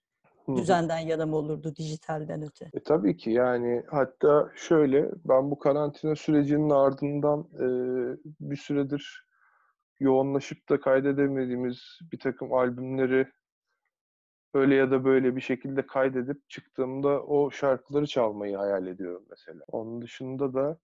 düzenden 0.55 0.99
yana 0.99 1.25
mı 1.25 1.35
olurdu 1.35 1.75
dijitalden 1.75 2.41
öte? 2.41 2.69
E, 2.73 2.83
tabii 2.83 3.17
ki 3.17 3.31
yani 3.31 3.83
hatta 3.87 4.51
şöyle 4.55 5.11
ben 5.25 5.51
bu 5.51 5.59
karantina 5.59 6.15
sürecinin 6.15 6.69
ardından 6.69 7.39
e, 7.39 7.67
bir 8.39 8.57
süredir 8.57 9.27
yoğunlaşıp 9.99 10.69
da 10.69 10.79
kaydedemediğimiz 10.79 11.99
bir 12.11 12.19
takım 12.19 12.53
albümleri 12.53 13.27
öyle 14.53 14.75
ya 14.75 14.91
da 14.91 15.05
böyle 15.05 15.35
bir 15.35 15.41
şekilde 15.41 15.85
kaydedip 15.85 16.49
çıktığımda 16.49 17.23
o 17.23 17.51
şarkıları 17.51 18.07
çalmayı 18.07 18.57
hayal 18.57 18.87
ediyorum 18.87 19.25
mesela. 19.29 19.61
Onun 19.67 20.01
dışında 20.01 20.53
da 20.53 20.77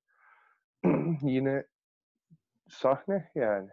yine 1.22 1.66
sahne 2.70 3.32
yani. 3.36 3.70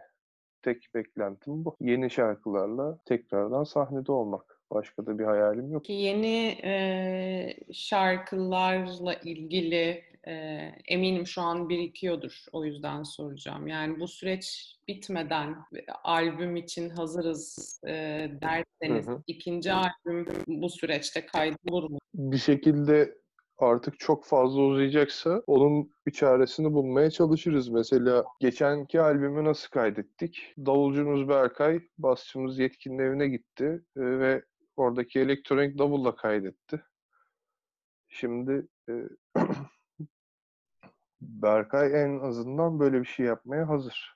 Tek 0.61 0.87
beklentim 0.95 1.65
bu. 1.65 1.75
Yeni 1.81 2.09
şarkılarla 2.09 2.97
tekrardan 3.05 3.63
sahnede 3.63 4.11
olmak. 4.11 4.61
Başka 4.71 5.05
da 5.05 5.19
bir 5.19 5.23
hayalim 5.23 5.71
yok. 5.71 5.89
Yeni 5.89 6.57
e, 6.63 7.73
şarkılarla 7.73 9.13
ilgili 9.13 10.03
e, 10.27 10.33
eminim 10.87 11.27
şu 11.27 11.41
an 11.41 11.69
birikiyordur. 11.69 12.45
O 12.51 12.65
yüzden 12.65 13.03
soracağım. 13.03 13.67
Yani 13.67 13.99
bu 13.99 14.07
süreç 14.07 14.75
bitmeden 14.87 15.55
albüm 16.03 16.55
için 16.55 16.89
hazırız 16.89 17.79
e, 17.87 17.91
derseniz 18.41 19.07
hı 19.07 19.11
hı. 19.11 19.23
ikinci 19.27 19.73
albüm 19.73 20.27
bu 20.47 20.69
süreçte 20.69 21.25
kaydolur 21.25 21.89
mu? 21.89 21.99
Bir 22.13 22.37
şekilde 22.37 23.15
artık 23.57 23.99
çok 23.99 24.25
fazla 24.25 24.61
uzayacaksa 24.61 25.43
onun 25.47 25.91
bir 26.07 26.11
çaresini 26.11 26.73
bulmaya 26.73 27.11
çalışırız. 27.11 27.69
Mesela 27.69 28.25
geçenki 28.39 29.01
albümü 29.01 29.43
nasıl 29.43 29.69
kaydettik? 29.69 30.53
Davulcumuz 30.57 31.29
Berkay, 31.29 31.79
basçımız 31.97 32.59
Yetkin'in 32.59 32.99
evine 32.99 33.27
gitti 33.27 33.85
ve 33.97 34.43
oradaki 34.75 35.19
elektronik 35.19 35.77
davulla 35.77 36.15
kaydetti. 36.15 36.83
Şimdi 38.07 38.67
e, 38.89 38.93
Berkay 41.21 42.03
en 42.03 42.19
azından 42.19 42.79
böyle 42.79 42.99
bir 42.99 43.07
şey 43.07 43.25
yapmaya 43.25 43.69
hazır. 43.69 44.15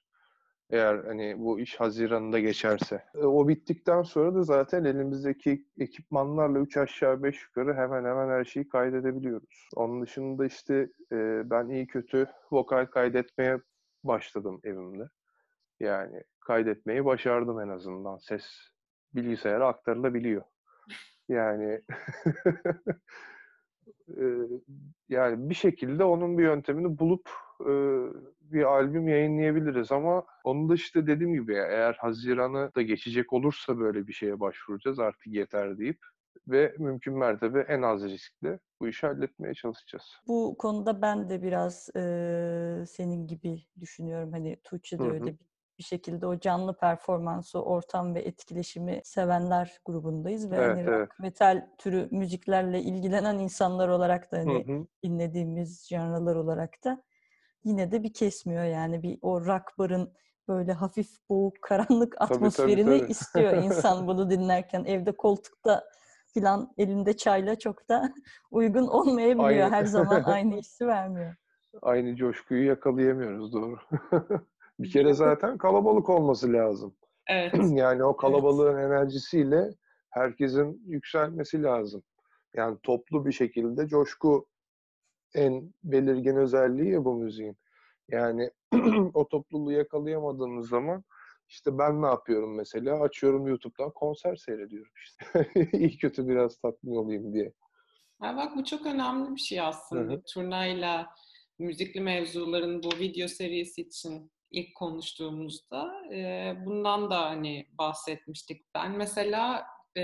Eğer 0.70 1.04
hani 1.04 1.36
bu 1.40 1.60
iş 1.60 1.80
Haziran'da 1.80 2.40
geçerse. 2.40 3.04
E, 3.16 3.18
o 3.26 3.48
bittikten 3.48 4.02
sonra 4.02 4.36
da 4.36 4.44
zaten 4.44 4.84
elimizdeki 4.84 5.66
ekipmanlarla 5.80 6.60
3 6.60 6.78
aşağı 6.78 7.24
5 7.24 7.44
yukarı 7.44 7.74
hemen 7.74 8.06
hemen 8.06 8.30
her 8.30 8.46
şeyi 8.46 8.70
kaydedebiliyoruz. 8.70 9.70
Onun 9.76 10.02
dışında 10.02 10.46
işte 10.46 10.90
e, 11.12 11.42
ben 11.50 11.70
iyi 11.70 11.88
kötü 11.88 12.28
vokal 12.52 12.86
kaydetmeye 12.86 13.58
başladım 14.04 14.62
evimde. 14.64 15.10
Yani 15.80 16.24
kaydetmeyi 16.40 17.06
başardım 17.06 17.60
en 17.60 17.70
azından. 17.70 18.18
Ses 18.18 18.44
bilgisayara 19.16 19.68
aktarılabiliyor. 19.68 20.44
Yani 21.30 21.82
yani 25.10 25.50
bir 25.50 25.56
şekilde 25.56 26.04
onun 26.04 26.38
bir 26.38 26.44
yöntemini 26.44 27.00
bulup 27.00 27.30
bir 28.42 28.64
albüm 28.64 29.08
yayınlayabiliriz 29.08 29.92
ama 29.92 30.26
onu 30.44 30.70
da 30.70 30.74
işte 30.74 31.08
dediğim 31.08 31.34
gibi 31.34 31.54
eğer 31.54 31.94
Haziran'ı 31.94 32.72
da 32.76 32.82
geçecek 32.82 33.34
olursa 33.34 33.80
böyle 33.80 34.08
bir 34.08 34.14
şeye 34.14 34.40
başvuracağız 34.40 35.00
artık 35.00 35.28
yeter 35.28 35.78
deyip 35.78 36.00
ve 36.48 36.76
mümkün 36.78 37.18
mertebe 37.18 37.60
en 37.60 37.82
az 37.82 38.04
riskli 38.04 38.60
bu 38.82 38.88
işi 38.88 39.08
halletmeye 39.08 39.54
çalışacağız. 39.54 40.04
Bu 40.28 40.56
konuda 40.58 41.02
ben 41.02 41.30
de 41.30 41.44
biraz 41.44 41.90
e, 41.96 42.02
senin 42.88 43.28
gibi 43.28 43.64
düşünüyorum. 43.80 44.32
Hani 44.32 44.58
Tuğçe 44.64 45.00
de 45.00 45.04
öyle 45.04 45.26
bir 45.26 45.49
bir 45.80 45.84
şekilde 45.84 46.28
o 46.28 46.40
canlı 46.40 46.78
performansı, 46.78 47.64
ortam 47.64 48.16
ve 48.16 48.20
etkileşimi 48.20 49.02
sevenler 49.04 49.78
grubundayız 49.86 50.52
ve 50.52 50.56
evet, 50.56 50.68
hani 50.68 50.82
evet. 50.90 51.10
metal 51.20 51.68
türü 51.78 52.08
müziklerle 52.12 52.82
ilgilenen 52.82 53.40
insanlar 53.40 53.88
olarak 53.88 54.32
da 54.32 54.38
hani 54.38 54.68
hı 54.68 54.74
hı. 54.74 54.88
dinlediğimiz 55.04 55.88
janralar 55.90 56.36
olarak 56.36 56.84
da 56.84 57.04
yine 57.64 57.92
de 57.92 58.04
bir 58.04 58.14
kesmiyor 58.14 58.64
yani 58.64 59.04
bir 59.04 59.20
o 59.22 59.46
rock 59.46 59.64
barın 59.78 60.14
böyle 60.48 60.74
hafif 60.74 61.10
boğuk 61.30 61.62
karanlık 61.62 62.22
atmosferini 62.22 62.86
tabii, 62.86 62.86
tabii, 62.86 63.00
tabii. 63.00 63.12
istiyor 63.12 63.54
insan 63.54 64.08
bunu 64.08 64.30
dinlerken 64.30 64.84
evde 64.86 65.12
koltukta 65.12 65.84
filan 66.34 66.74
elinde 66.78 67.18
çayla 67.18 67.60
çok 67.60 67.90
da 67.90 68.14
uygun 68.52 68.88
olmayabiliyor. 68.88 69.66
Aynı. 69.66 69.76
Her 69.76 69.86
zaman 69.86 70.24
aynı 70.26 70.56
hissi 70.56 70.88
vermiyor. 70.88 71.36
Aynı 71.82 72.16
coşkuyu 72.16 72.66
yakalayamıyoruz 72.66 73.54
doğru. 73.54 73.78
Bir 74.80 74.92
kere 74.92 75.14
zaten 75.14 75.58
kalabalık 75.58 76.10
olması 76.10 76.54
lazım. 76.54 76.96
Evet. 77.32 77.54
yani 77.72 78.04
o 78.04 78.18
kalabalığın 78.18 78.78
evet. 78.78 78.86
enerjisiyle 78.86 79.70
herkesin 80.10 80.84
yükselmesi 80.86 81.64
lazım. 81.64 82.04
Yani 82.56 82.78
toplu 82.84 83.26
bir 83.26 83.32
şekilde 83.32 83.88
coşku 83.88 84.48
en 85.36 85.74
belirgin 85.84 86.36
özelliği 86.36 86.92
ya 86.92 87.06
bu 87.06 87.16
müziğin. 87.16 87.58
Yani 88.10 88.52
o 89.14 89.28
topluluğu 89.28 89.72
yakalayamadığımız 89.72 90.70
zaman 90.70 91.04
işte 91.50 91.78
ben 91.78 92.02
ne 92.02 92.06
yapıyorum 92.06 92.56
mesela? 92.56 93.02
Açıyorum 93.02 93.48
YouTube'dan 93.48 93.92
konser 93.92 94.36
seyrediyorum 94.36 94.92
işte. 95.04 95.52
İyi 95.78 95.98
kötü 95.98 96.28
biraz 96.28 96.58
tatmin 96.58 96.96
olayım 96.96 97.34
diye. 97.34 97.54
Ha 98.20 98.38
bak 98.38 98.56
bu 98.56 98.66
çok 98.66 98.86
önemli 98.86 99.36
bir 99.36 99.42
şey 99.42 99.62
aslında. 99.62 100.14
Hı-hı. 100.14 100.24
Turnayla 100.34 101.10
müzikli 101.60 102.02
mevzuların 102.02 102.84
bu 102.84 102.90
video 103.00 103.28
serisi 103.28 103.82
için 103.82 104.32
ilk 104.52 104.76
konuştuğumuzda 104.76 105.92
e, 106.14 106.54
bundan 106.66 107.12
da 107.12 107.22
hani 107.22 107.68
bahsetmiştik. 107.78 108.62
Ben 108.76 108.92
mesela 108.92 109.66
e, 109.96 110.02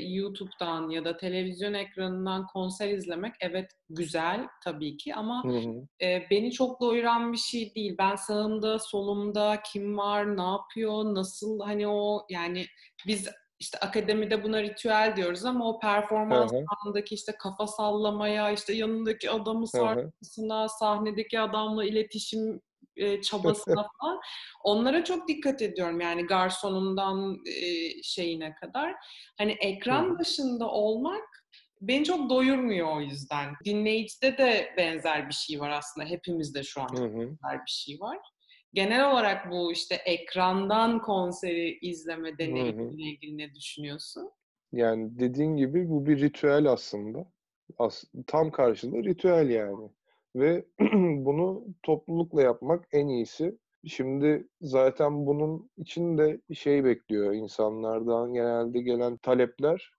YouTube'dan 0.00 0.90
ya 0.90 1.04
da 1.04 1.16
televizyon 1.16 1.74
ekranından 1.74 2.46
konser 2.46 2.88
izlemek 2.88 3.34
evet 3.40 3.70
güzel 3.90 4.48
tabii 4.64 4.96
ki 4.96 5.14
ama 5.14 5.44
hı 5.44 5.48
hı. 5.48 5.86
E, 6.02 6.26
beni 6.30 6.52
çok 6.52 6.80
doyuran 6.80 7.32
bir 7.32 7.38
şey 7.38 7.74
değil. 7.74 7.94
Ben 7.98 8.16
sağımda, 8.16 8.78
solumda 8.78 9.62
kim 9.72 9.98
var, 9.98 10.36
ne 10.36 10.42
yapıyor, 10.42 11.04
nasıl 11.04 11.60
hani 11.60 11.88
o 11.88 12.26
yani 12.30 12.66
biz 13.06 13.28
işte 13.60 13.78
akademide 13.78 14.44
buna 14.44 14.62
ritüel 14.62 15.12
diyoruz 15.16 15.44
ama 15.44 15.68
o 15.68 15.78
performans 15.78 16.52
anındaki 16.52 17.14
işte 17.14 17.32
kafa 17.38 17.66
sallamaya, 17.66 18.50
işte 18.50 18.72
yanındaki 18.72 19.30
adamı 19.30 19.66
sarmasına, 19.66 20.68
sahnedeki 20.68 21.40
adamla 21.40 21.84
iletişim 21.84 22.60
e, 22.98 23.20
çabasına 23.20 23.86
falan. 24.00 24.20
Onlara 24.64 25.04
çok 25.04 25.28
dikkat 25.28 25.62
ediyorum 25.62 26.00
yani 26.00 26.22
garsonundan 26.26 27.36
e, 27.46 27.62
şeyine 28.02 28.54
kadar. 28.54 28.94
Hani 29.38 29.52
ekran 29.52 30.18
başında 30.18 30.68
olmak 30.68 31.24
beni 31.80 32.04
çok 32.04 32.30
doyurmuyor 32.30 32.96
o 32.96 33.00
yüzden. 33.00 33.54
Dinleyicide 33.64 34.38
de 34.38 34.74
benzer 34.76 35.28
bir 35.28 35.34
şey 35.34 35.60
var 35.60 35.70
aslında. 35.70 36.06
Hepimizde 36.06 36.62
şu 36.62 36.80
an 36.80 36.88
benzer 36.96 37.60
bir 37.66 37.70
şey 37.70 38.00
var. 38.00 38.18
Genel 38.72 39.10
olarak 39.10 39.50
bu 39.50 39.72
işte 39.72 39.94
ekrandan 39.94 41.02
konseri 41.02 41.78
izleme 41.82 42.38
deneyimiyle 42.38 43.02
ilgili 43.02 43.38
ne 43.38 43.54
düşünüyorsun? 43.54 44.30
Yani 44.72 45.18
dediğin 45.18 45.56
gibi 45.56 45.88
bu 45.88 46.06
bir 46.06 46.20
ritüel 46.20 46.66
aslında. 46.66 47.32
As 47.78 48.04
tam 48.26 48.50
karşılığı 48.50 49.04
ritüel 49.04 49.50
yani 49.50 49.90
ve 50.38 50.64
bunu 51.24 51.64
toplulukla 51.82 52.42
yapmak 52.42 52.88
en 52.92 53.08
iyisi. 53.08 53.58
Şimdi 53.86 54.48
zaten 54.60 55.26
bunun 55.26 55.70
için 55.76 56.18
de 56.18 56.40
şey 56.54 56.84
bekliyor 56.84 57.32
insanlardan 57.32 58.32
genelde 58.32 58.80
gelen 58.80 59.16
talepler 59.16 59.90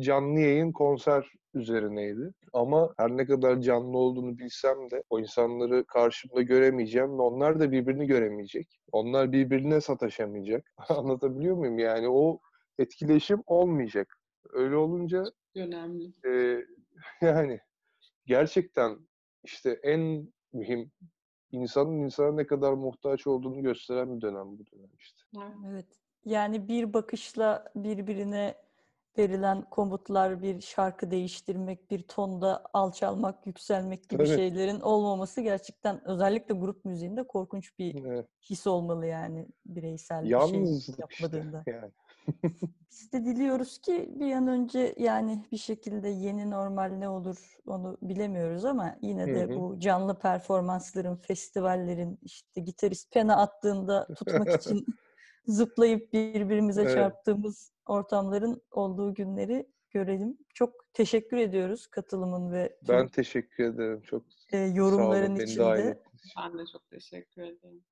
canlı 0.00 0.40
yayın 0.40 0.72
konser 0.72 1.32
üzerineydi. 1.54 2.32
Ama 2.52 2.94
her 2.98 3.10
ne 3.10 3.26
kadar 3.26 3.60
canlı 3.60 3.98
olduğunu 3.98 4.38
bilsem 4.38 4.90
de 4.90 5.02
o 5.10 5.20
insanları 5.20 5.84
karşımda 5.86 6.42
göremeyeceğim 6.42 7.18
ve 7.18 7.22
onlar 7.22 7.60
da 7.60 7.72
birbirini 7.72 8.06
göremeyecek. 8.06 8.80
Onlar 8.92 9.32
birbirine 9.32 9.80
sataşamayacak. 9.80 10.72
Anlatabiliyor 10.88 11.56
muyum? 11.56 11.78
Yani 11.78 12.08
o 12.08 12.40
etkileşim 12.78 13.42
olmayacak. 13.46 14.18
Öyle 14.52 14.76
olunca 14.76 15.24
önemli. 15.56 16.12
E, 16.26 16.60
yani 17.26 17.60
gerçekten 18.26 19.07
işte 19.48 19.80
en 19.82 20.32
mühim 20.52 20.92
insanın 21.52 21.98
insana 21.98 22.32
ne 22.32 22.46
kadar 22.46 22.72
muhtaç 22.72 23.26
olduğunu 23.26 23.62
gösteren 23.62 24.16
bir 24.16 24.20
dönem 24.20 24.58
bu 24.58 24.66
dönem 24.66 24.90
işte. 24.98 25.22
Evet. 25.68 25.86
Yani 26.24 26.68
bir 26.68 26.92
bakışla 26.92 27.72
birbirine 27.76 28.54
verilen 29.18 29.62
komutlar, 29.70 30.42
bir 30.42 30.60
şarkı 30.60 31.10
değiştirmek, 31.10 31.90
bir 31.90 32.02
tonda 32.02 32.64
alçalmak, 32.72 33.46
yükselmek 33.46 34.08
gibi 34.08 34.24
Tabii. 34.24 34.36
şeylerin 34.36 34.80
olmaması 34.80 35.40
gerçekten 35.40 36.08
özellikle 36.08 36.54
grup 36.54 36.84
müziğinde 36.84 37.26
korkunç 37.26 37.78
bir 37.78 38.04
Evet. 38.04 38.26
his 38.50 38.66
olmalı 38.66 39.06
yani 39.06 39.48
bireysel 39.66 40.24
bir 40.24 40.28
şey 40.28 40.30
Yalnızlık 40.30 40.80
işte 40.80 41.02
yapmadığında. 41.02 41.64
yani. 41.66 41.92
Biz 42.90 43.12
de 43.12 43.24
diliyoruz 43.24 43.78
ki 43.78 44.10
bir 44.20 44.32
an 44.32 44.46
önce 44.48 44.94
yani 44.98 45.44
bir 45.52 45.56
şekilde 45.56 46.08
yeni 46.08 46.50
normal 46.50 46.88
ne 46.88 47.08
olur 47.08 47.56
onu 47.66 47.98
bilemiyoruz 48.02 48.64
ama 48.64 48.96
yine 49.02 49.26
de 49.26 49.44
hı. 49.44 49.54
bu 49.54 49.78
canlı 49.78 50.18
performansların, 50.18 51.16
festivallerin 51.16 52.18
işte 52.22 52.60
gitarist 52.60 53.12
pena 53.12 53.36
attığında 53.36 54.08
tutmak 54.14 54.60
için 54.60 54.86
zıplayıp 55.46 56.12
birbirimize 56.12 56.82
Evet. 56.82 56.94
çarptığımız 56.94 57.72
ortamların 57.86 58.62
olduğu 58.70 59.14
günleri 59.14 59.66
görelim. 59.90 60.38
Çok 60.54 60.74
teşekkür 60.92 61.36
ediyoruz 61.36 61.86
katılımın 61.86 62.52
ve 62.52 62.78
Ben 62.88 63.08
teşekkür 63.08 63.64
ederim. 63.64 64.02
Çok 64.02 64.22
e, 64.52 64.56
sağ 64.56 64.74
yorumların 64.74 65.32
olun 65.32 65.40
içinde. 65.40 66.02
Ben 66.38 66.58
de 66.58 66.66
çok 66.72 66.90
teşekkür 66.90 67.42
ederim. 67.42 67.84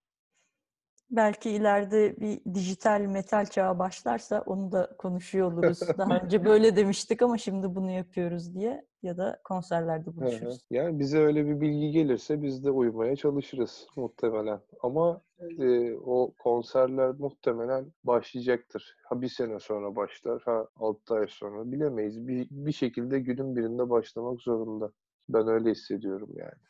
Belki 1.10 1.50
ileride 1.50 2.16
bir 2.20 2.54
dijital 2.54 3.00
metal 3.00 3.46
çağı 3.46 3.78
başlarsa 3.78 4.42
onu 4.46 4.72
da 4.72 4.96
konuşuyor 4.98 5.52
oluruz. 5.52 5.80
Daha 5.98 6.18
önce 6.18 6.44
böyle 6.44 6.76
demiştik 6.76 7.22
ama 7.22 7.38
şimdi 7.38 7.74
bunu 7.74 7.90
yapıyoruz 7.90 8.54
diye 8.54 8.84
ya 9.02 9.16
da 9.16 9.40
konserlerde 9.44 10.16
buluşuruz. 10.16 10.60
Yani 10.70 10.98
bize 10.98 11.18
öyle 11.18 11.46
bir 11.46 11.60
bilgi 11.60 11.90
gelirse 11.90 12.42
biz 12.42 12.64
de 12.64 12.70
uymaya 12.70 13.16
çalışırız 13.16 13.86
muhtemelen. 13.96 14.60
Ama 14.82 15.20
e, 15.58 15.94
o 15.94 16.32
konserler 16.38 17.10
muhtemelen 17.10 17.86
başlayacaktır. 18.04 18.96
Ha 19.04 19.20
bir 19.22 19.28
sene 19.28 19.60
sonra 19.60 19.96
başlar, 19.96 20.42
ha 20.44 20.66
altı 20.76 21.14
ay 21.14 21.26
sonra 21.28 21.72
bilemeyiz. 21.72 22.28
Bir, 22.28 22.46
bir 22.50 22.72
şekilde 22.72 23.20
günün 23.20 23.56
birinde 23.56 23.90
başlamak 23.90 24.40
zorunda. 24.40 24.92
Ben 25.28 25.48
öyle 25.48 25.70
hissediyorum 25.70 26.30
yani. 26.36 26.66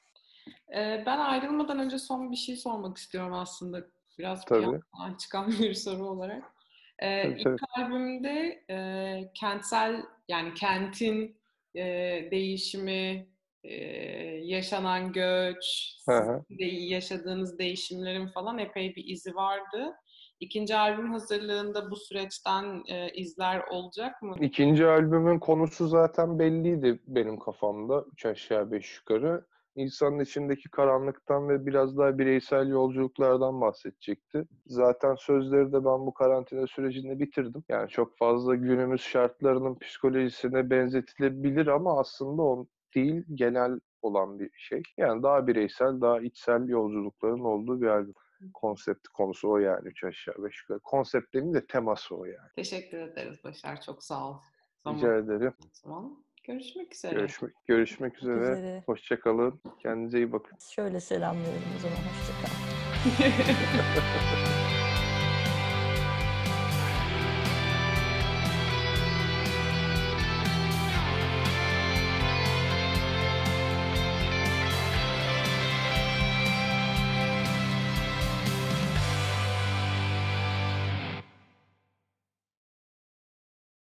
Ben 1.06 1.18
ayrılmadan 1.18 1.78
önce 1.78 1.98
son 1.98 2.30
bir 2.30 2.36
şey 2.36 2.56
sormak 2.56 2.96
istiyorum 2.96 3.32
aslında. 3.32 3.84
Biraz 4.18 4.42
bir 4.42 4.46
Tabii. 4.46 5.18
çıkan 5.18 5.48
bir 5.48 5.74
soru 5.74 6.04
olarak. 6.04 6.44
Ee, 6.98 7.22
Tabii, 7.22 7.34
ilk 7.40 7.44
tabii. 7.44 7.56
albümde 7.84 8.64
e, 8.70 9.30
kentsel 9.34 10.02
yani 10.28 10.54
kentin 10.54 11.36
e, 11.74 11.82
değişimi, 12.30 13.28
e, 13.64 13.74
yaşanan 14.42 15.12
göç, 15.12 15.92
de 16.50 16.64
yaşadığınız 16.64 17.58
değişimlerin 17.58 18.28
falan 18.28 18.58
epey 18.58 18.96
bir 18.96 19.04
izi 19.06 19.34
vardı. 19.34 19.94
İkinci 20.40 20.76
albüm 20.76 21.12
hazırlığında 21.12 21.90
bu 21.90 21.96
süreçten 21.96 22.82
e, 22.88 23.08
izler 23.14 23.62
olacak 23.70 24.22
mı? 24.22 24.36
İkinci 24.40 24.86
albümün 24.86 25.38
konusu 25.38 25.88
zaten 25.88 26.38
belliydi 26.38 27.00
benim 27.06 27.38
kafamda. 27.38 28.04
Üç 28.12 28.26
aşağı 28.26 28.70
beş 28.70 28.96
yukarı. 28.96 29.44
İnsanın 29.76 30.18
içindeki 30.18 30.68
karanlıktan 30.68 31.48
ve 31.48 31.66
biraz 31.66 31.98
daha 31.98 32.18
bireysel 32.18 32.68
yolculuklardan 32.68 33.60
bahsedecekti. 33.60 34.44
Zaten 34.66 35.14
sözleri 35.14 35.72
de 35.72 35.84
ben 35.84 36.06
bu 36.06 36.14
karantina 36.14 36.66
sürecinde 36.66 37.18
bitirdim. 37.18 37.64
Yani 37.68 37.88
çok 37.88 38.16
fazla 38.16 38.54
günümüz 38.54 39.00
şartlarının 39.00 39.78
psikolojisine 39.78 40.70
benzetilebilir 40.70 41.66
ama 41.66 42.00
aslında 42.00 42.42
o 42.42 42.66
değil, 42.94 43.24
genel 43.34 43.80
olan 44.02 44.38
bir 44.38 44.50
şey. 44.56 44.82
Yani 44.96 45.22
daha 45.22 45.46
bireysel, 45.46 46.00
daha 46.00 46.20
içsel 46.20 46.68
yolculukların 46.68 47.44
olduğu 47.44 47.80
bir 47.80 47.86
albüm. 47.86 48.14
Konsepti 48.54 49.08
konusu 49.12 49.50
o 49.50 49.58
yani 49.58 49.88
üç 49.88 50.04
aşağı 50.04 50.44
beş 50.44 50.62
yukarı. 50.62 50.80
Konsept 50.80 51.34
demeyeyim 51.34 51.54
de 51.54 51.66
teması 51.66 52.16
o 52.16 52.24
yani. 52.24 52.48
Teşekkür 52.56 52.98
ederiz 52.98 53.44
Başar. 53.44 53.80
Çok 53.80 54.02
sağ 54.02 54.30
ol. 54.30 54.34
Rica 54.86 55.16
ederim. 55.16 55.54
Zaman 55.72 56.25
görüşmek 56.46 56.94
üzere. 56.94 57.14
Görüşmek, 57.14 57.52
görüşmek 57.66 58.18
üzere. 58.18 58.40
üzere. 58.40 58.82
Hoşçakalın. 58.86 59.60
Kendinize 59.82 60.18
iyi 60.18 60.32
bakın. 60.32 60.58
Şöyle 60.70 61.00
selamlıyorum 61.00 61.62
o 61.76 61.80
zaman. 61.80 61.96
Hoşçakal. 61.96 62.52